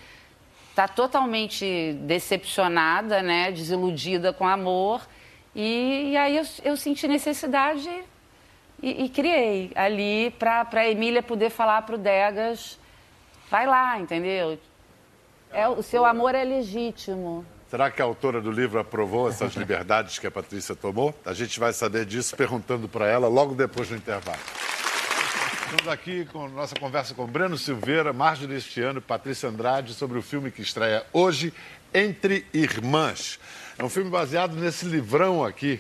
está 0.70 0.88
totalmente 0.88 1.94
decepcionada, 2.02 3.22
né? 3.22 3.52
Desiludida 3.52 4.32
com 4.32 4.48
amor. 4.48 5.08
E, 5.56 6.12
e 6.12 6.18
aí 6.18 6.38
eu, 6.38 6.44
eu, 6.64 6.78
senti 6.78 7.08
necessidade 7.08 7.90
e, 8.82 9.06
e 9.06 9.10
criei 9.10 9.72
ali 9.76 10.32
para 10.40 10.68
a 10.72 10.88
Emília 10.88 11.22
poder 11.22 11.50
falar 11.50 11.82
para 11.82 11.96
o 11.96 11.98
Degas 11.98 12.80
Vai 13.52 13.68
lá, 13.68 14.00
entendeu? 14.00 14.58
É, 15.52 15.68
o 15.68 15.84
seu 15.84 16.06
amor 16.06 16.34
é 16.34 16.44
legítimo. 16.46 17.46
Será 17.72 17.90
que 17.90 18.02
a 18.02 18.06
autora 18.06 18.42
do 18.42 18.52
livro 18.52 18.78
aprovou 18.80 19.30
essas 19.30 19.54
liberdades 19.56 20.20
que 20.20 20.28
a 20.28 20.32
Patrícia 20.32 20.76
tomou? 20.76 21.18
A 21.26 21.34
gente 21.34 21.58
vai 21.58 21.72
saber 21.72 22.06
disso 22.06 22.36
perguntando 22.36 22.86
para 22.90 23.08
ela 23.08 23.30
logo 23.30 23.56
depois 23.56 23.88
do 23.88 23.96
intervalo. 23.96 24.38
Estamos 25.64 25.88
aqui 25.88 26.26
com 26.26 26.50
nossa 26.50 26.76
conversa 26.76 27.14
com 27.14 27.26
Breno 27.26 27.58
Silveira, 27.58 28.12
Marjorie 28.12 28.58
Estiano 28.58 29.00
e 29.00 29.02
Patrícia 29.02 29.48
Andrade 29.48 29.94
sobre 29.94 30.20
o 30.20 30.22
filme 30.22 30.52
que 30.52 30.62
estreia 30.62 31.06
hoje, 31.14 31.54
Entre 31.94 32.46
Irmãs. 32.54 33.40
É 33.78 33.84
um 33.86 33.90
filme 33.90 34.10
baseado 34.10 34.54
nesse 34.58 34.86
livrão 34.86 35.42
aqui, 35.42 35.80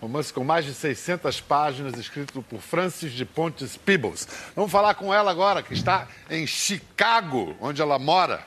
romance 0.00 0.32
com 0.32 0.42
mais 0.42 0.64
de 0.64 0.72
600 0.72 1.42
páginas, 1.42 1.94
escrito 1.98 2.40
por 2.40 2.62
Francis 2.62 3.12
de 3.12 3.26
Pontes 3.26 3.76
Peebles. 3.76 4.26
Vamos 4.56 4.72
falar 4.72 4.94
com 4.94 5.12
ela 5.12 5.30
agora, 5.30 5.62
que 5.62 5.74
está 5.74 6.08
em 6.30 6.46
Chicago, 6.46 7.54
onde 7.60 7.82
ela 7.82 7.98
mora. 7.98 8.46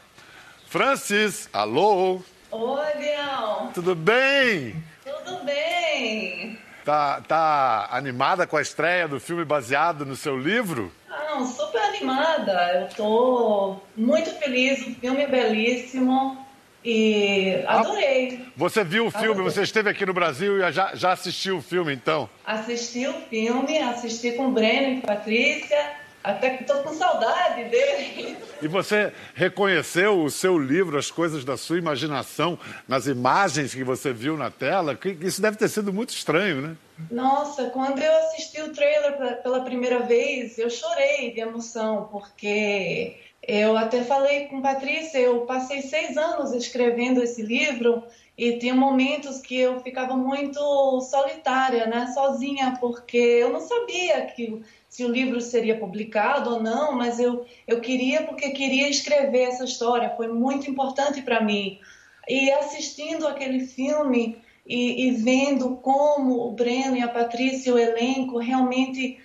Francis, 0.67 1.47
alô? 1.53 2.23
Oi, 2.51 2.97
Bião. 2.97 3.71
Tudo 3.73 3.95
bem? 3.95 4.75
Tudo 5.05 5.43
bem. 5.45 6.57
Tá, 6.83 7.21
tá 7.25 7.87
animada 7.91 8.45
com 8.45 8.57
a 8.57 8.61
estreia 8.61 9.07
do 9.07 9.21
filme 9.21 9.45
baseado 9.45 10.05
no 10.05 10.17
seu 10.17 10.37
livro? 10.37 10.91
Ah, 11.09 11.27
não, 11.29 11.45
super 11.47 11.81
animada. 11.81 12.81
Eu 12.81 12.95
tô 12.95 13.77
muito 13.95 14.31
feliz, 14.31 14.85
o 14.85 14.95
filme 14.95 15.21
é 15.21 15.27
belíssimo. 15.27 16.45
E 16.83 17.63
adorei. 17.67 18.45
Você 18.57 18.83
viu 18.83 19.05
o 19.05 19.11
filme, 19.11 19.27
adorei. 19.27 19.51
você 19.51 19.61
esteve 19.61 19.89
aqui 19.89 20.05
no 20.05 20.13
Brasil 20.13 20.57
e 20.57 20.71
já, 20.73 20.93
já 20.93 21.13
assistiu 21.13 21.57
o 21.57 21.61
filme, 21.61 21.93
então? 21.93 22.29
Assisti 22.45 23.07
o 23.07 23.13
filme, 23.29 23.77
assisti 23.77 24.31
com 24.31 24.47
o 24.47 24.51
Breno 24.51 24.97
e 24.97 25.01
Patrícia. 25.01 26.00
Até 26.23 26.51
que 26.51 26.63
estou 26.63 26.83
com 26.83 26.93
saudade 26.93 27.63
dele. 27.65 28.37
E 28.61 28.67
você 28.67 29.11
reconheceu 29.33 30.21
o 30.21 30.29
seu 30.29 30.57
livro, 30.57 30.97
as 30.97 31.09
coisas 31.09 31.43
da 31.43 31.57
sua 31.57 31.79
imaginação, 31.79 32.59
nas 32.87 33.07
imagens 33.07 33.73
que 33.73 33.83
você 33.83 34.13
viu 34.13 34.37
na 34.37 34.51
tela? 34.51 34.97
Isso 35.21 35.41
deve 35.41 35.57
ter 35.57 35.67
sido 35.67 35.91
muito 35.91 36.11
estranho, 36.11 36.61
né? 36.61 36.75
Nossa, 37.09 37.71
quando 37.71 37.99
eu 37.99 38.15
assisti 38.17 38.61
o 38.61 38.71
trailer 38.71 39.41
pela 39.41 39.61
primeira 39.61 39.99
vez, 39.99 40.59
eu 40.59 40.69
chorei 40.69 41.33
de 41.33 41.39
emoção, 41.39 42.07
porque 42.11 43.17
eu 43.47 43.75
até 43.75 44.03
falei 44.03 44.45
com 44.47 44.61
Patrícia, 44.61 45.17
eu 45.17 45.41
passei 45.41 45.81
seis 45.81 46.15
anos 46.15 46.51
escrevendo 46.51 47.23
esse 47.23 47.41
livro 47.41 48.03
e 48.37 48.57
tinha 48.57 48.73
momentos 48.73 49.39
que 49.39 49.55
eu 49.57 49.79
ficava 49.81 50.15
muito 50.15 50.59
solitária, 51.01 51.87
né, 51.87 52.11
sozinha, 52.13 52.77
porque 52.79 53.17
eu 53.17 53.51
não 53.51 53.59
sabia 53.59 54.25
que 54.27 54.61
se 54.87 55.03
o 55.03 55.11
livro 55.11 55.41
seria 55.41 55.79
publicado 55.79 56.51
ou 56.55 56.61
não, 56.61 56.93
mas 56.93 57.19
eu, 57.19 57.45
eu 57.67 57.81
queria 57.81 58.23
porque 58.23 58.51
queria 58.51 58.89
escrever 58.89 59.43
essa 59.43 59.63
história, 59.63 60.13
foi 60.15 60.27
muito 60.27 60.69
importante 60.69 61.21
para 61.21 61.41
mim. 61.41 61.79
E 62.27 62.51
assistindo 62.51 63.27
aquele 63.27 63.65
filme 63.65 64.37
e, 64.65 65.07
e 65.07 65.11
vendo 65.11 65.77
como 65.77 66.47
o 66.47 66.51
Breno 66.51 66.95
e 66.95 67.01
a 67.01 67.07
Patrícia, 67.07 67.73
o 67.73 67.77
elenco, 67.77 68.37
realmente 68.37 69.17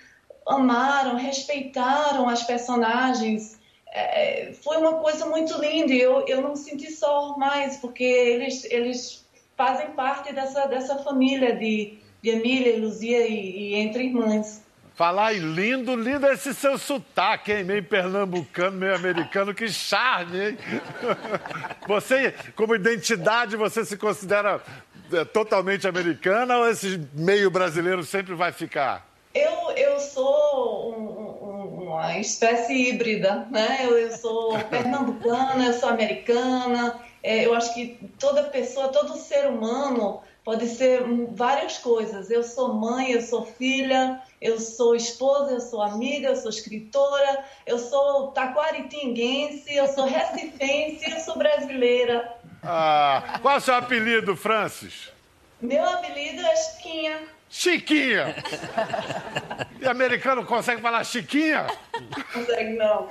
amaram, 0.47 1.17
respeitaram 1.17 2.29
as 2.29 2.43
personagens 2.45 3.56
é, 3.97 4.53
foi 4.63 4.77
uma 4.77 4.95
coisa 4.95 5.25
muito 5.27 5.59
linda 5.59 5.93
e 5.93 6.01
eu, 6.01 6.27
eu 6.29 6.43
não 6.43 6.55
senti 6.55 6.93
só 6.93 7.37
mais, 7.39 7.79
porque 7.79 8.05
eles, 8.05 8.65
eles 8.65 9.27
fazem 9.57 9.89
parte 9.93 10.35
dessa, 10.35 10.67
dessa 10.67 10.99
família 10.99 11.57
de, 11.57 11.99
de 12.23 12.31
Emília, 12.31 12.79
Luzia 12.79 13.27
e, 13.27 13.73
e 13.73 13.75
Entre 13.75 14.05
Irmãs. 14.05 14.63
Falar 14.95 15.35
em 15.35 15.41
lindo, 15.41 15.95
lindo 15.95 16.27
é 16.27 16.35
esse 16.35 16.55
seu 16.55 16.79
sotaque, 16.79 17.53
hein? 17.53 17.65
Meio 17.65 17.85
pernambucano, 17.85 18.79
meio 18.79 18.95
americano, 18.95 19.55
que 19.55 19.69
charme, 19.69 20.41
hein? 20.41 20.59
Você, 21.87 22.35
como 22.55 22.75
identidade, 22.75 23.57
você 23.57 23.85
se 23.85 23.97
considera 23.97 24.61
é, 25.13 25.25
totalmente 25.25 25.87
americana 25.87 26.59
ou 26.59 26.69
esse 26.69 26.99
meio 27.13 27.51
brasileiro 27.51 28.03
sempre 28.03 28.35
vai 28.35 28.53
ficar? 28.53 29.07
Eu, 29.35 29.71
eu 29.77 29.86
uma 31.97 32.19
espécie 32.19 32.91
híbrida, 32.91 33.47
né? 33.51 33.81
Eu, 33.83 33.99
eu 33.99 34.17
sou 34.17 34.59
pernambucana, 34.71 35.67
eu 35.67 35.73
sou 35.73 35.89
americana. 35.89 37.01
É, 37.23 37.47
eu 37.47 37.55
acho 37.55 37.75
que 37.75 37.99
toda 38.19 38.45
pessoa, 38.45 38.89
todo 38.89 39.17
ser 39.17 39.49
humano 39.49 40.21
pode 40.45 40.69
ser 40.69 41.03
várias 41.33 41.79
coisas. 41.79 42.31
Eu 42.31 42.45
sou 42.45 42.73
mãe, 42.73 43.11
eu 43.11 43.23
sou 43.23 43.45
filha, 43.45 44.23
eu 44.41 44.61
sou 44.61 44.95
esposa, 44.95 45.53
eu 45.53 45.61
sou 45.61 45.83
amiga, 45.83 46.29
eu 46.29 46.37
sou 46.37 46.51
escritora, 46.51 47.45
eu 47.67 47.79
sou 47.79 48.29
taquaritinguense, 48.29 49.75
eu 49.75 49.89
sou 49.89 50.05
recifense, 50.05 51.11
eu 51.11 51.19
sou 51.19 51.37
brasileira. 51.37 52.37
Ah, 52.63 53.39
qual 53.43 53.55
é 53.55 53.59
o 53.59 53.61
seu 53.61 53.75
apelido, 53.75 54.37
Francis? 54.37 55.11
Meu 55.61 55.85
apelido 55.85 56.43
é 56.43 56.57
Chiquinha. 56.57 57.36
Chiquinha. 57.57 58.35
E 59.79 59.87
americano 59.87 60.45
consegue 60.45 60.81
falar 60.81 61.05
Chiquinha? 61.05 61.67
Consegue 62.33 62.73
não. 62.73 63.09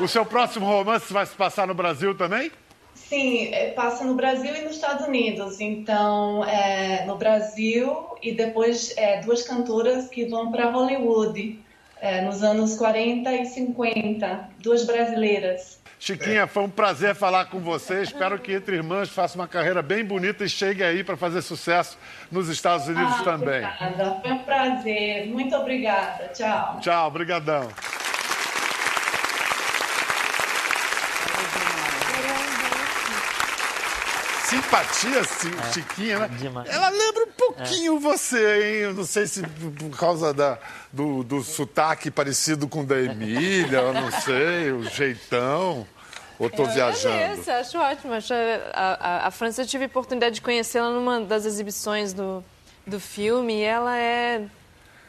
O 0.00 0.08
seu 0.08 0.24
próximo 0.24 0.66
romance 0.66 1.12
vai 1.12 1.24
se 1.24 1.34
passar 1.34 1.66
no 1.66 1.74
Brasil 1.74 2.16
também? 2.16 2.50
Sim, 2.94 3.54
é, 3.54 3.70
passa 3.70 4.02
no 4.02 4.14
Brasil 4.14 4.52
e 4.54 4.62
nos 4.62 4.76
Estados 4.76 5.06
Unidos. 5.06 5.60
Então, 5.60 6.44
é, 6.46 7.04
no 7.04 7.16
Brasil 7.16 8.16
e 8.22 8.32
depois 8.32 8.96
é, 8.96 9.20
duas 9.20 9.42
cantoras 9.42 10.08
que 10.08 10.24
vão 10.24 10.50
para 10.50 10.70
Hollywood 10.70 11.60
é, 12.00 12.22
nos 12.22 12.42
anos 12.42 12.76
40 12.76 13.32
e 13.32 13.44
50, 13.44 14.50
duas 14.58 14.84
brasileiras. 14.84 15.78
Chiquinha, 15.98 16.46
foi 16.46 16.62
um 16.62 16.70
prazer 16.70 17.14
falar 17.14 17.46
com 17.46 17.58
você. 17.58 18.02
Espero 18.02 18.38
que 18.38 18.52
Entre 18.52 18.76
Irmãs 18.76 19.08
faça 19.08 19.36
uma 19.36 19.48
carreira 19.48 19.82
bem 19.82 20.04
bonita 20.04 20.44
e 20.44 20.48
chegue 20.48 20.82
aí 20.82 21.02
para 21.02 21.16
fazer 21.16 21.42
sucesso 21.42 21.98
nos 22.30 22.48
Estados 22.48 22.86
Unidos 22.86 23.14
ah, 23.20 23.24
também. 23.24 23.64
Obrigada, 23.64 24.20
foi 24.20 24.32
um 24.32 24.38
prazer. 24.38 25.26
Muito 25.26 25.56
obrigada. 25.56 26.28
Tchau. 26.28 26.78
Tchau, 26.80 27.08
obrigadão. 27.08 27.68
Simpatia, 34.46 35.18
é, 35.18 35.72
Chiquinha, 35.72 36.18
né? 36.20 36.28
Demais. 36.38 36.68
Ela 36.68 36.88
lembra 36.88 37.24
um 37.24 37.32
pouquinho 37.32 37.96
é. 37.96 38.00
você, 38.00 38.62
hein? 38.62 38.74
Eu 38.76 38.94
não 38.94 39.04
sei 39.04 39.26
se 39.26 39.42
por 39.42 39.98
causa 39.98 40.32
da, 40.32 40.56
do, 40.92 41.24
do 41.24 41.42
sotaque 41.42 42.12
parecido 42.12 42.68
com 42.68 42.82
o 42.82 42.86
da 42.86 42.96
Emília, 42.96 43.78
eu 43.78 43.92
não 43.92 44.08
sei, 44.12 44.70
o 44.70 44.84
jeitão. 44.84 45.84
Ou 46.38 46.46
estou 46.46 46.66
viajando? 46.66 47.16
Agradeço, 47.16 47.50
acho 47.50 47.78
ótimo. 47.78 48.12
Acho 48.12 48.34
a, 48.72 49.24
a, 49.24 49.26
a 49.26 49.30
França, 49.32 49.62
eu 49.62 49.66
tive 49.66 49.84
a 49.84 49.86
oportunidade 49.88 50.36
de 50.36 50.42
conhecê-la 50.42 50.90
numa 50.90 51.20
das 51.20 51.44
exibições 51.44 52.12
do, 52.12 52.44
do 52.86 53.00
filme 53.00 53.54
e 53.54 53.62
ela 53.62 53.98
é... 53.98 54.46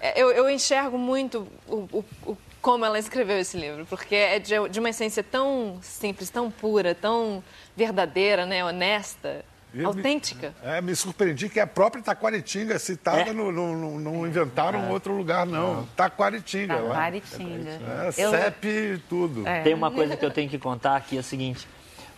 é 0.02 0.20
eu, 0.20 0.32
eu 0.32 0.50
enxergo 0.50 0.98
muito 0.98 1.48
o, 1.68 1.76
o, 1.92 2.06
o, 2.26 2.38
como 2.68 2.84
ela 2.84 3.00
escreveu 3.00 3.40
esse 3.40 3.58
livro, 3.58 3.86
porque 3.86 4.14
é 4.14 4.40
de, 4.40 4.54
de 4.68 4.78
uma 4.78 4.90
essência 4.90 5.24
tão 5.24 5.80
simples, 5.82 6.30
tão 6.30 6.52
pura, 6.52 6.94
tão 6.94 7.42
verdadeira, 7.78 8.46
né, 8.46 8.62
honesta. 8.62 9.46
autêntica. 9.86 10.54
Me, 10.62 10.70
é, 10.70 10.82
me 10.82 10.94
surpreendi 10.94 11.48
que 11.48 11.62
a 11.62 11.66
própria 11.66 12.04
Taquaritinga 12.04 12.78
citada, 12.78 13.30
é. 13.30 13.32
não, 13.32 13.54
não, 13.54 13.98
não 13.98 14.28
inventaram 14.28 14.84
é. 14.84 14.90
outro 14.90 15.16
lugar, 15.16 15.46
não. 15.46 15.84
É. 15.84 15.86
Taquaritinga. 15.96 16.76
Taquaritinga. 16.76 17.70
É, 17.72 18.12
Eu... 18.18 18.32
CEP 18.32 19.02
tudo. 19.08 19.48
É. 19.48 19.62
Tem 19.62 19.74
uma 19.74 19.90
coisa 19.90 20.18
que 20.18 20.26
eu 20.26 20.32
tenho 20.32 20.50
que 20.50 20.60
contar 20.60 20.98
aqui, 20.98 21.16
é 21.16 21.22
o 21.22 21.24
seguinte. 21.24 21.66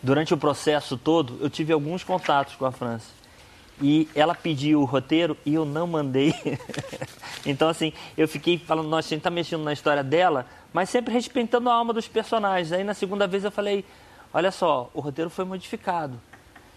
Durante 0.01 0.33
o 0.33 0.37
processo 0.37 0.97
todo, 0.97 1.37
eu 1.41 1.49
tive 1.51 1.71
alguns 1.71 2.03
contatos 2.03 2.55
com 2.55 2.65
a 2.65 2.71
França. 2.71 3.18
E 3.81 4.09
ela 4.13 4.35
pediu 4.35 4.81
o 4.81 4.85
roteiro 4.85 5.37
e 5.45 5.53
eu 5.53 5.63
não 5.63 5.87
mandei. 5.87 6.33
então, 7.45 7.69
assim, 7.69 7.93
eu 8.17 8.27
fiquei 8.27 8.57
falando, 8.57 8.89
nós 8.89 9.05
a 9.05 9.09
gente 9.09 9.21
tá 9.21 9.29
mexendo 9.29 9.63
na 9.63 9.71
história 9.71 10.03
dela, 10.03 10.45
mas 10.73 10.89
sempre 10.89 11.13
respeitando 11.13 11.69
a 11.69 11.73
alma 11.73 11.93
dos 11.93 12.07
personagens. 12.07 12.71
Aí, 12.71 12.83
na 12.83 12.93
segunda 12.93 13.25
vez, 13.25 13.43
eu 13.43 13.51
falei, 13.51 13.85
olha 14.33 14.51
só, 14.51 14.89
o 14.93 14.99
roteiro 14.99 15.29
foi 15.29 15.45
modificado. 15.45 16.19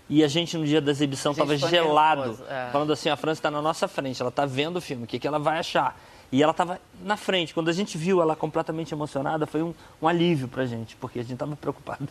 E 0.09 0.23
a 0.23 0.29
gente, 0.29 0.57
no 0.57 0.65
dia 0.65 0.81
da 0.81 0.91
exibição, 0.91 1.33
estava 1.33 1.57
gelado. 1.57 2.39
É. 2.49 2.69
Falando 2.71 2.93
assim, 2.93 3.09
a 3.09 3.17
França 3.17 3.39
está 3.39 3.51
na 3.51 3.63
nossa 3.63 3.89
frente, 3.89 4.21
ela 4.21 4.29
está 4.29 4.45
vendo 4.45 4.77
o 4.77 4.81
filme, 4.81 5.05
o 5.05 5.07
que, 5.07 5.19
que 5.19 5.27
ela 5.27 5.39
vai 5.39 5.59
achar? 5.59 5.99
E 6.31 6.43
ela 6.43 6.53
estava 6.53 6.81
na 7.03 7.17
frente. 7.17 7.53
Quando 7.53 7.69
a 7.69 7.73
gente 7.73 7.99
viu 7.99 8.23
ela 8.23 8.35
completamente 8.35 8.93
emocionada, 8.93 9.47
foi 9.47 9.63
um, 9.63 9.75
um 10.01 10.09
alívio 10.09 10.49
para 10.49 10.63
a 10.63 10.67
gente, 10.67 10.97
porque 10.97 11.19
a 11.19 11.23
gente 11.23 11.35
estava 11.35 11.55
preocupado. 11.57 12.09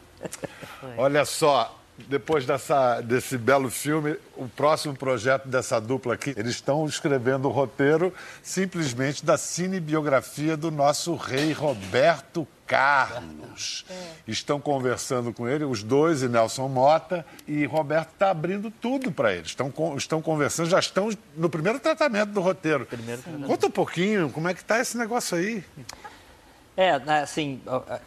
Olha 0.98 1.26
só, 1.26 1.76
depois 2.08 2.46
dessa, 2.46 3.02
desse 3.02 3.38
belo 3.38 3.70
filme, 3.70 4.18
o 4.36 4.48
próximo 4.48 4.96
projeto 4.96 5.48
dessa 5.48 5.80
dupla 5.80 6.14
aqui, 6.14 6.34
eles 6.38 6.56
estão 6.56 6.86
escrevendo 6.86 7.48
o 7.48 7.52
roteiro 7.52 8.14
simplesmente 8.42 9.26
da 9.26 9.38
cinebiografia 9.38 10.56
do 10.56 10.72
nosso 10.72 11.16
rei 11.16 11.52
Roberto 11.52 12.48
Carlos. 12.66 13.86
Estão 14.26 14.60
conversando 14.60 15.34
com 15.34 15.48
ele, 15.48 15.66
os 15.66 15.84
dois 15.84 16.24
e 16.24 16.30
Nelson 16.30 16.70
Mota, 16.70 17.26
e 17.46 17.66
Roberto 17.66 18.14
está 18.14 18.32
abrindo 18.32 18.72
tudo 18.72 19.12
para 19.12 19.34
eles. 19.34 19.48
Estão, 19.48 19.74
estão 19.98 20.22
conversando, 20.22 20.70
já 20.70 20.80
estão 20.80 21.10
no 21.36 21.50
primeiro 21.50 21.80
tratamento 21.80 22.30
do 22.30 22.40
roteiro. 22.40 22.88
Conta 23.46 23.68
um 23.68 23.72
pouquinho, 23.72 24.30
como 24.30 24.48
é 24.48 24.54
que 24.54 24.62
está 24.62 24.80
esse 24.80 24.98
negócio 24.98 25.38
aí? 25.38 25.64
É, 26.76 26.92
assim, 27.22 27.60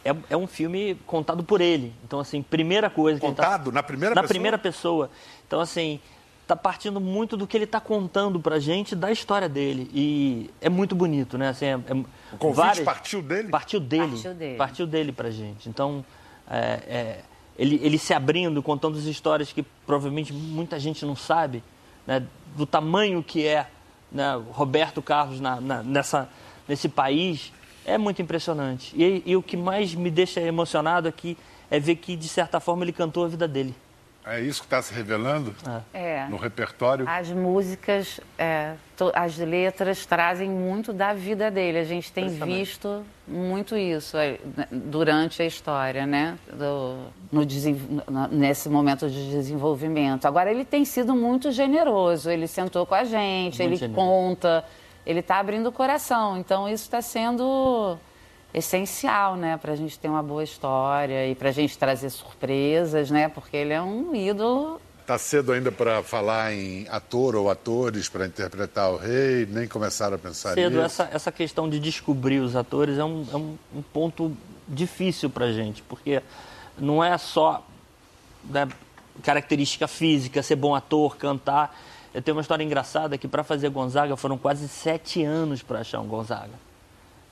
é, 0.04 0.14
é 0.30 0.36
um 0.36 0.46
filme 0.46 0.94
contado 1.06 1.44
por 1.44 1.60
ele. 1.60 1.92
Então, 2.04 2.18
assim, 2.18 2.42
primeira 2.42 2.88
coisa 2.88 3.20
que 3.20 3.26
ele 3.26 3.34
tá- 3.34 3.44
Contado 3.44 3.70
na 3.70 3.82
primeira 3.82 4.14
na 4.14 4.22
pessoa? 4.22 4.28
primeira 4.34 4.58
pessoa. 4.58 5.10
Então, 5.46 5.60
assim, 5.60 6.00
tá 6.46 6.56
partindo 6.56 6.98
muito 7.00 7.36
do 7.36 7.46
que 7.46 7.56
ele 7.56 7.66
tá 7.66 7.78
contando 7.78 8.40
pra 8.40 8.58
gente 8.58 8.96
da 8.96 9.12
história 9.12 9.48
dele. 9.48 9.90
E 9.94 10.50
é 10.60 10.68
muito 10.70 10.94
bonito, 10.94 11.36
né? 11.36 11.48
Assim, 11.48 11.66
é, 11.66 11.76
O 12.32 12.36
convite 12.38 12.82
partiu 12.82 13.20
dele? 13.22 13.48
Partiu 13.48 13.80
dele. 13.80 14.08
Partiu 14.12 14.34
dele. 14.34 14.56
Partiu 14.56 14.86
dele 14.86 15.12
pra 15.12 15.30
gente. 15.30 15.68
Então, 15.68 16.04
é, 16.50 16.58
é, 16.86 17.20
ele, 17.58 17.78
ele 17.82 17.98
se 17.98 18.14
abrindo, 18.14 18.62
contando 18.62 18.96
as 18.98 19.04
histórias 19.04 19.52
que 19.52 19.62
provavelmente 19.86 20.32
muita 20.32 20.78
gente 20.80 21.04
não 21.04 21.14
sabe, 21.14 21.62
né? 22.06 22.22
Do 22.56 22.64
tamanho 22.66 23.22
que 23.22 23.46
é 23.46 23.66
né, 24.10 24.40
Roberto 24.52 25.02
Carlos 25.02 25.40
na- 25.40 25.60
na- 25.60 25.82
nessa, 25.82 26.28
nesse 26.68 26.88
país, 26.88 27.52
é 27.84 27.96
muito 27.98 28.20
impressionante. 28.22 28.94
E, 28.96 29.22
e 29.26 29.36
o 29.36 29.42
que 29.42 29.56
mais 29.56 29.94
me 29.94 30.10
deixa 30.10 30.40
emocionado 30.40 31.08
aqui 31.08 31.36
é 31.70 31.78
ver 31.80 31.96
que, 31.96 32.16
de 32.16 32.28
certa 32.28 32.60
forma, 32.60 32.84
ele 32.84 32.92
cantou 32.92 33.24
a 33.24 33.28
vida 33.28 33.46
dele. 33.48 33.74
É 34.26 34.40
isso 34.40 34.60
que 34.62 34.66
está 34.66 34.80
se 34.80 34.94
revelando 34.94 35.54
É. 35.92 36.26
no 36.30 36.38
repertório? 36.38 37.06
As 37.06 37.28
músicas, 37.30 38.18
é, 38.38 38.72
to- 38.96 39.12
as 39.14 39.36
letras 39.36 40.06
trazem 40.06 40.48
muito 40.48 40.94
da 40.94 41.12
vida 41.12 41.50
dele. 41.50 41.76
A 41.76 41.84
gente 41.84 42.10
tem 42.10 42.28
visto 42.30 43.04
muito 43.28 43.76
isso 43.76 44.16
é, 44.16 44.38
né, 44.56 44.66
durante 44.72 45.42
a 45.42 45.44
história, 45.44 46.06
né? 46.06 46.38
Do- 46.50 47.04
no- 47.30 48.28
nesse 48.30 48.70
momento 48.70 49.10
de 49.10 49.28
desenvolvimento. 49.30 50.24
Agora, 50.24 50.50
ele 50.50 50.64
tem 50.64 50.86
sido 50.86 51.14
muito 51.14 51.52
generoso. 51.52 52.30
Ele 52.30 52.46
sentou 52.46 52.86
com 52.86 52.94
a 52.94 53.04
gente, 53.04 53.58
Muito 53.58 53.62
ele 53.62 53.76
generoso. 53.76 53.94
conta, 54.08 54.64
ele 55.06 55.20
está 55.20 55.38
abrindo 55.38 55.68
o 55.68 55.72
coração. 55.72 56.38
Então, 56.38 56.68
isso 56.68 56.84
está 56.84 57.02
sendo 57.02 57.96
essencial, 58.52 59.36
né? 59.36 59.56
Para 59.56 59.72
a 59.72 59.76
gente 59.76 59.98
ter 59.98 60.08
uma 60.08 60.22
boa 60.22 60.44
história 60.44 61.28
e 61.28 61.34
para 61.34 61.48
a 61.48 61.52
gente 61.52 61.76
trazer 61.76 62.10
surpresas, 62.10 63.10
né? 63.10 63.28
Porque 63.28 63.56
ele 63.56 63.72
é 63.72 63.82
um 63.82 64.14
ídolo 64.14 64.80
Está 65.04 65.18
cedo 65.18 65.52
ainda 65.52 65.70
para 65.70 66.02
falar 66.02 66.54
em 66.54 66.88
ator 66.88 67.36
ou 67.36 67.50
atores 67.50 68.08
para 68.08 68.24
interpretar 68.24 68.90
o 68.90 68.96
rei, 68.96 69.44
nem 69.44 69.68
começaram 69.68 70.16
a 70.16 70.18
pensar 70.18 70.54
Cedo, 70.54 70.70
nisso. 70.70 70.82
essa, 70.82 71.10
essa 71.12 71.30
questão 71.30 71.68
de 71.68 71.78
descobrir 71.78 72.40
os 72.40 72.56
atores 72.56 72.96
é 72.96 73.04
um, 73.04 73.26
é 73.30 73.36
um, 73.36 73.58
um 73.76 73.82
ponto 73.82 74.34
difícil 74.66 75.28
pra 75.28 75.52
gente, 75.52 75.82
porque 75.82 76.22
não 76.78 77.04
é 77.04 77.18
só 77.18 77.66
né, 78.44 78.66
característica 79.22 79.86
física, 79.86 80.42
ser 80.42 80.56
bom 80.56 80.74
ator, 80.74 81.18
cantar. 81.18 81.78
Eu 82.14 82.22
tenho 82.22 82.36
uma 82.36 82.40
história 82.40 82.62
engraçada 82.62 83.18
que 83.18 83.26
para 83.26 83.42
fazer 83.42 83.68
Gonzaga 83.70 84.16
foram 84.16 84.38
quase 84.38 84.68
sete 84.68 85.24
anos 85.24 85.62
para 85.62 85.80
achar 85.80 86.00
um 86.00 86.06
Gonzaga. 86.06 86.52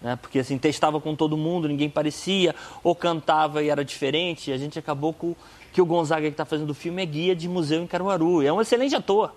Né? 0.03 0.17
Porque 0.17 0.41
assim, 0.41 0.59
testava 0.59 1.01
com 1.01 1.15
todo 1.15 1.37
mundo, 1.37 1.69
ninguém 1.69 1.89
parecia, 1.89 2.53
ou 2.83 2.93
cantava 2.95 3.63
e 3.63 3.69
era 3.69 3.85
diferente, 3.85 4.51
e 4.51 4.53
a 4.53 4.59
gente 4.59 4.77
acabou 4.79 5.13
com 5.13 5.37
que 5.73 5.81
o 5.81 5.87
Gonzaga 5.87 6.23
que 6.23 6.33
está 6.33 6.45
fazendo 6.45 6.71
o 6.71 6.75
filme 6.75 7.01
é 7.01 7.07
guia 7.07 7.37
de 7.37 7.49
museu 7.49 7.81
em 7.81 7.87
Caruaru. 7.87 8.43
É 8.43 8.53
um 8.53 8.61
excelente 8.61 8.97
ator, 8.97 9.33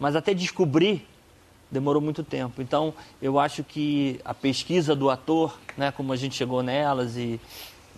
mas 0.00 0.16
até 0.16 0.32
descobrir 0.32 1.06
demorou 1.70 2.00
muito 2.00 2.22
tempo. 2.24 2.62
Então, 2.62 2.94
eu 3.20 3.38
acho 3.38 3.62
que 3.62 4.18
a 4.24 4.32
pesquisa 4.32 4.96
do 4.96 5.10
ator, 5.10 5.58
né, 5.76 5.92
como 5.92 6.14
a 6.14 6.16
gente 6.16 6.34
chegou 6.34 6.62
nelas, 6.62 7.14
e 7.18 7.38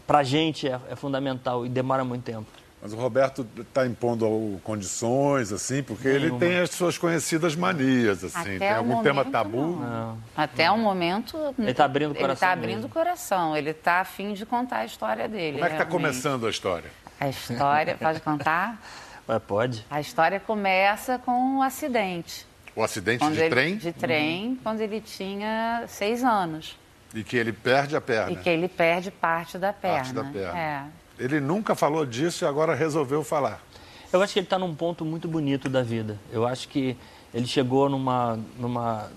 para 0.09 0.18
a 0.18 0.22
gente 0.24 0.68
é, 0.68 0.81
é 0.90 0.96
fundamental 0.96 1.64
e 1.64 1.68
demora 1.68 2.05
muito 2.05 2.24
tempo. 2.24 2.46
Mas 2.83 2.95
o 2.95 2.97
Roberto 2.97 3.47
está 3.59 3.87
impondo 3.87 4.59
condições, 4.64 5.53
assim, 5.53 5.83
porque 5.83 6.09
ele 6.09 6.19
Nenhuma. 6.27 6.40
tem 6.40 6.59
as 6.61 6.71
suas 6.71 6.97
conhecidas 6.97 7.55
manias, 7.55 8.25
assim. 8.25 8.38
Até 8.57 8.59
tem 8.59 8.73
o 8.73 8.77
algum 8.77 9.03
tema 9.03 9.16
momento, 9.25 9.33
tabu? 9.33 9.77
não. 9.77 10.19
Até 10.35 10.71
o 10.71 10.79
momento. 10.79 11.55
Ele 11.59 11.75
tá 11.75 11.85
abrindo 11.85 12.09
o 12.09 12.12
Ele 12.12 12.21
coração 12.21 12.35
está 12.35 12.53
abrindo 12.53 12.85
o 12.85 12.88
coração. 12.88 13.55
Ele 13.57 13.71
está 13.71 14.01
afim 14.01 14.33
de 14.33 14.47
contar 14.47 14.79
a 14.79 14.85
história 14.87 15.29
dele. 15.29 15.55
Como 15.59 15.64
é 15.66 15.69
que 15.69 15.75
está 15.75 15.85
começando 15.85 16.47
a 16.47 16.51
história? 16.51 16.90
A 17.21 17.29
história, 17.29 17.97
pode 18.01 18.21
contar? 18.21 18.81
Ué, 19.29 19.38
pode? 19.38 19.85
A 19.90 20.01
história 20.01 20.40
começa 20.40 21.19
com 21.19 21.33
um 21.33 21.62
acidente. 21.62 22.47
O 22.75 22.83
acidente 22.83 23.19
Quando 23.19 23.35
de 23.35 23.40
ele- 23.40 23.51
trem 23.51 23.77
De 23.77 23.93
trem, 23.93 24.59
quando 24.62 24.81
ele 24.81 25.03
tinha 25.03 25.85
seis 25.87 26.25
anos. 26.25 26.79
e 27.14 27.23
que 27.23 27.37
ele 27.37 27.53
perde 27.53 27.95
a 27.95 28.01
perna. 28.01 28.33
E 28.33 28.37
que 28.37 28.49
ele 28.49 28.69
perde 28.69 29.11
parte 29.11 29.59
da 29.59 29.71
perna. 29.73 29.97
Parte 29.99 30.14
da 30.14 30.25
perna. 30.25 30.59
É. 30.59 30.83
Ele 31.20 31.38
nunca 31.38 31.74
falou 31.74 32.06
disso 32.06 32.44
e 32.44 32.48
agora 32.48 32.74
resolveu 32.74 33.22
falar. 33.22 33.62
Eu 34.11 34.22
acho 34.22 34.33
que 34.33 34.38
ele 34.38 34.46
está 34.46 34.59
num 34.59 34.74
ponto 34.74 35.04
muito 35.04 35.28
bonito 35.28 35.68
da 35.68 35.83
vida. 35.83 36.18
Eu 36.33 36.46
acho 36.46 36.66
que 36.66 36.96
ele 37.35 37.46
chegou 37.46 37.90
numa, 37.90 38.38
numa, 38.59 39.11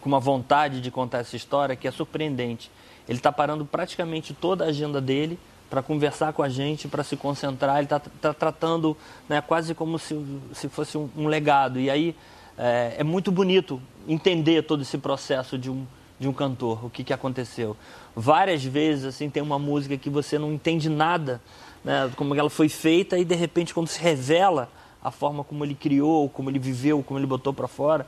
com 0.00 0.08
uma 0.08 0.20
vontade 0.20 0.80
de 0.80 0.92
contar 0.92 1.18
essa 1.18 1.34
história 1.34 1.74
que 1.74 1.88
é 1.88 1.90
surpreendente. 1.90 2.70
Ele 3.08 3.18
está 3.18 3.32
parando 3.32 3.64
praticamente 3.64 4.32
toda 4.32 4.64
a 4.64 4.68
agenda 4.68 5.00
dele 5.00 5.36
para 5.68 5.82
conversar 5.82 6.32
com 6.32 6.42
a 6.42 6.48
gente, 6.48 6.86
para 6.86 7.02
se 7.02 7.16
concentrar. 7.16 7.78
Ele 7.78 7.86
está 7.86 8.32
tratando 8.32 8.96
né, 9.28 9.40
quase 9.40 9.74
como 9.74 9.98
se, 9.98 10.16
se 10.54 10.68
fosse 10.68 10.96
um, 10.96 11.10
um 11.16 11.26
legado. 11.26 11.80
E 11.80 11.90
aí 11.90 12.14
é, 12.56 12.94
é 12.98 13.04
muito 13.04 13.32
bonito 13.32 13.82
entender 14.06 14.62
todo 14.62 14.82
esse 14.82 14.96
processo 14.96 15.58
de 15.58 15.68
um, 15.68 15.84
de 16.18 16.28
um 16.28 16.32
cantor, 16.32 16.84
o 16.84 16.90
que, 16.90 17.04
que 17.04 17.12
aconteceu. 17.12 17.76
Várias 18.14 18.64
vezes 18.64 19.04
assim 19.04 19.30
tem 19.30 19.42
uma 19.42 19.58
música 19.58 19.96
que 19.96 20.10
você 20.10 20.38
não 20.38 20.52
entende 20.52 20.88
nada, 20.88 21.40
né, 21.84 22.10
como 22.16 22.34
ela 22.34 22.50
foi 22.50 22.68
feita 22.68 23.18
e 23.18 23.24
de 23.24 23.34
repente 23.34 23.72
quando 23.72 23.88
se 23.88 24.00
revela 24.00 24.68
a 25.02 25.10
forma 25.10 25.44
como 25.44 25.64
ele 25.64 25.74
criou, 25.74 26.28
como 26.28 26.50
ele 26.50 26.58
viveu, 26.58 27.02
como 27.02 27.18
ele 27.18 27.26
botou 27.26 27.52
para 27.52 27.68
fora, 27.68 28.06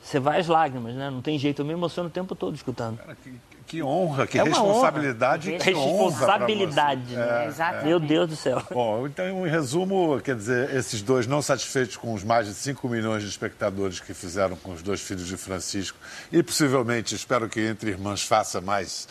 você 0.00 0.20
vai 0.20 0.38
às 0.38 0.46
lágrimas, 0.46 0.94
né? 0.94 1.10
Não 1.10 1.20
tem 1.20 1.38
jeito, 1.38 1.62
eu 1.62 1.66
me 1.66 1.72
emociono 1.72 2.08
o 2.08 2.12
tempo 2.12 2.34
todo 2.34 2.54
escutando. 2.54 2.98
Cara, 2.98 3.16
que, 3.16 3.34
que 3.66 3.82
honra, 3.82 4.26
que 4.26 4.38
É 4.38 4.42
responsabilidade. 4.44 5.50
honra. 5.50 5.58
que 5.58 5.74
honra 5.74 6.04
Responsabilidade. 6.10 7.02
você. 7.08 7.16
né? 7.16 7.44
É, 7.44 7.46
Exatamente. 7.48 7.84
Meu 7.86 7.98
Deus 8.00 8.28
do 8.28 8.36
céu. 8.36 8.62
Bom, 8.70 9.06
então, 9.06 9.46
em 9.46 9.50
resumo, 9.50 10.20
quer 10.20 10.36
dizer, 10.36 10.74
esses 10.74 11.02
dois 11.02 11.26
não 11.26 11.42
satisfeitos 11.42 11.96
com 11.96 12.14
os 12.14 12.22
mais 12.22 12.46
de 12.46 12.54
5 12.54 12.88
milhões 12.88 13.22
de 13.22 13.28
espectadores 13.28 13.98
que 14.00 14.14
fizeram 14.14 14.56
com 14.56 14.72
os 14.72 14.82
dois 14.82 15.00
filhos 15.00 15.26
de 15.26 15.36
Francisco 15.36 15.98
e 16.30 16.42
possivelmente, 16.42 17.14
espero 17.14 17.48
que 17.48 17.60
Entre 17.60 17.90
Irmãs 17.90 18.22
faça 18.22 18.60
mais 18.60 19.08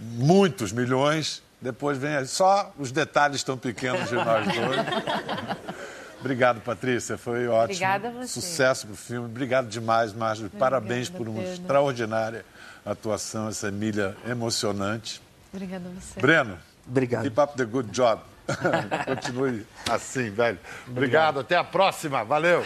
muitos 0.00 0.72
milhões, 0.72 1.42
depois 1.60 1.96
vem 1.98 2.16
aí, 2.16 2.26
só 2.26 2.72
os 2.78 2.90
detalhes 2.92 3.42
tão 3.42 3.56
pequenos 3.56 4.08
de 4.08 4.14
nós 4.14 4.44
dois. 4.46 5.56
Obrigado, 6.20 6.60
Patrícia, 6.60 7.18
foi 7.18 7.48
ótimo. 7.48 7.64
Obrigada 7.64 8.08
a 8.08 8.10
você. 8.12 8.28
Sucesso 8.28 8.86
pro 8.86 8.94
filme. 8.96 9.26
Obrigado 9.26 9.66
demais, 9.68 10.12
Márcio. 10.12 10.48
Parabéns 10.50 11.08
por 11.10 11.28
uma 11.28 11.40
Pedro. 11.40 11.52
extraordinária 11.54 12.44
atuação, 12.84 13.48
essa 13.48 13.68
Emília 13.68 14.16
emocionante. 14.26 15.20
Obrigada 15.52 15.88
a 15.88 16.00
você. 16.00 16.20
Breno, 16.20 16.58
Obrigado. 16.86 17.22
Keep 17.22 17.40
up 17.40 17.56
the 17.56 17.64
good 17.64 17.90
job. 17.90 18.20
Continue 19.06 19.64
assim, 19.88 20.30
velho. 20.30 20.58
Obrigado, 20.88 21.40
até 21.40 21.56
a 21.56 21.64
próxima. 21.64 22.24
Valeu. 22.24 22.64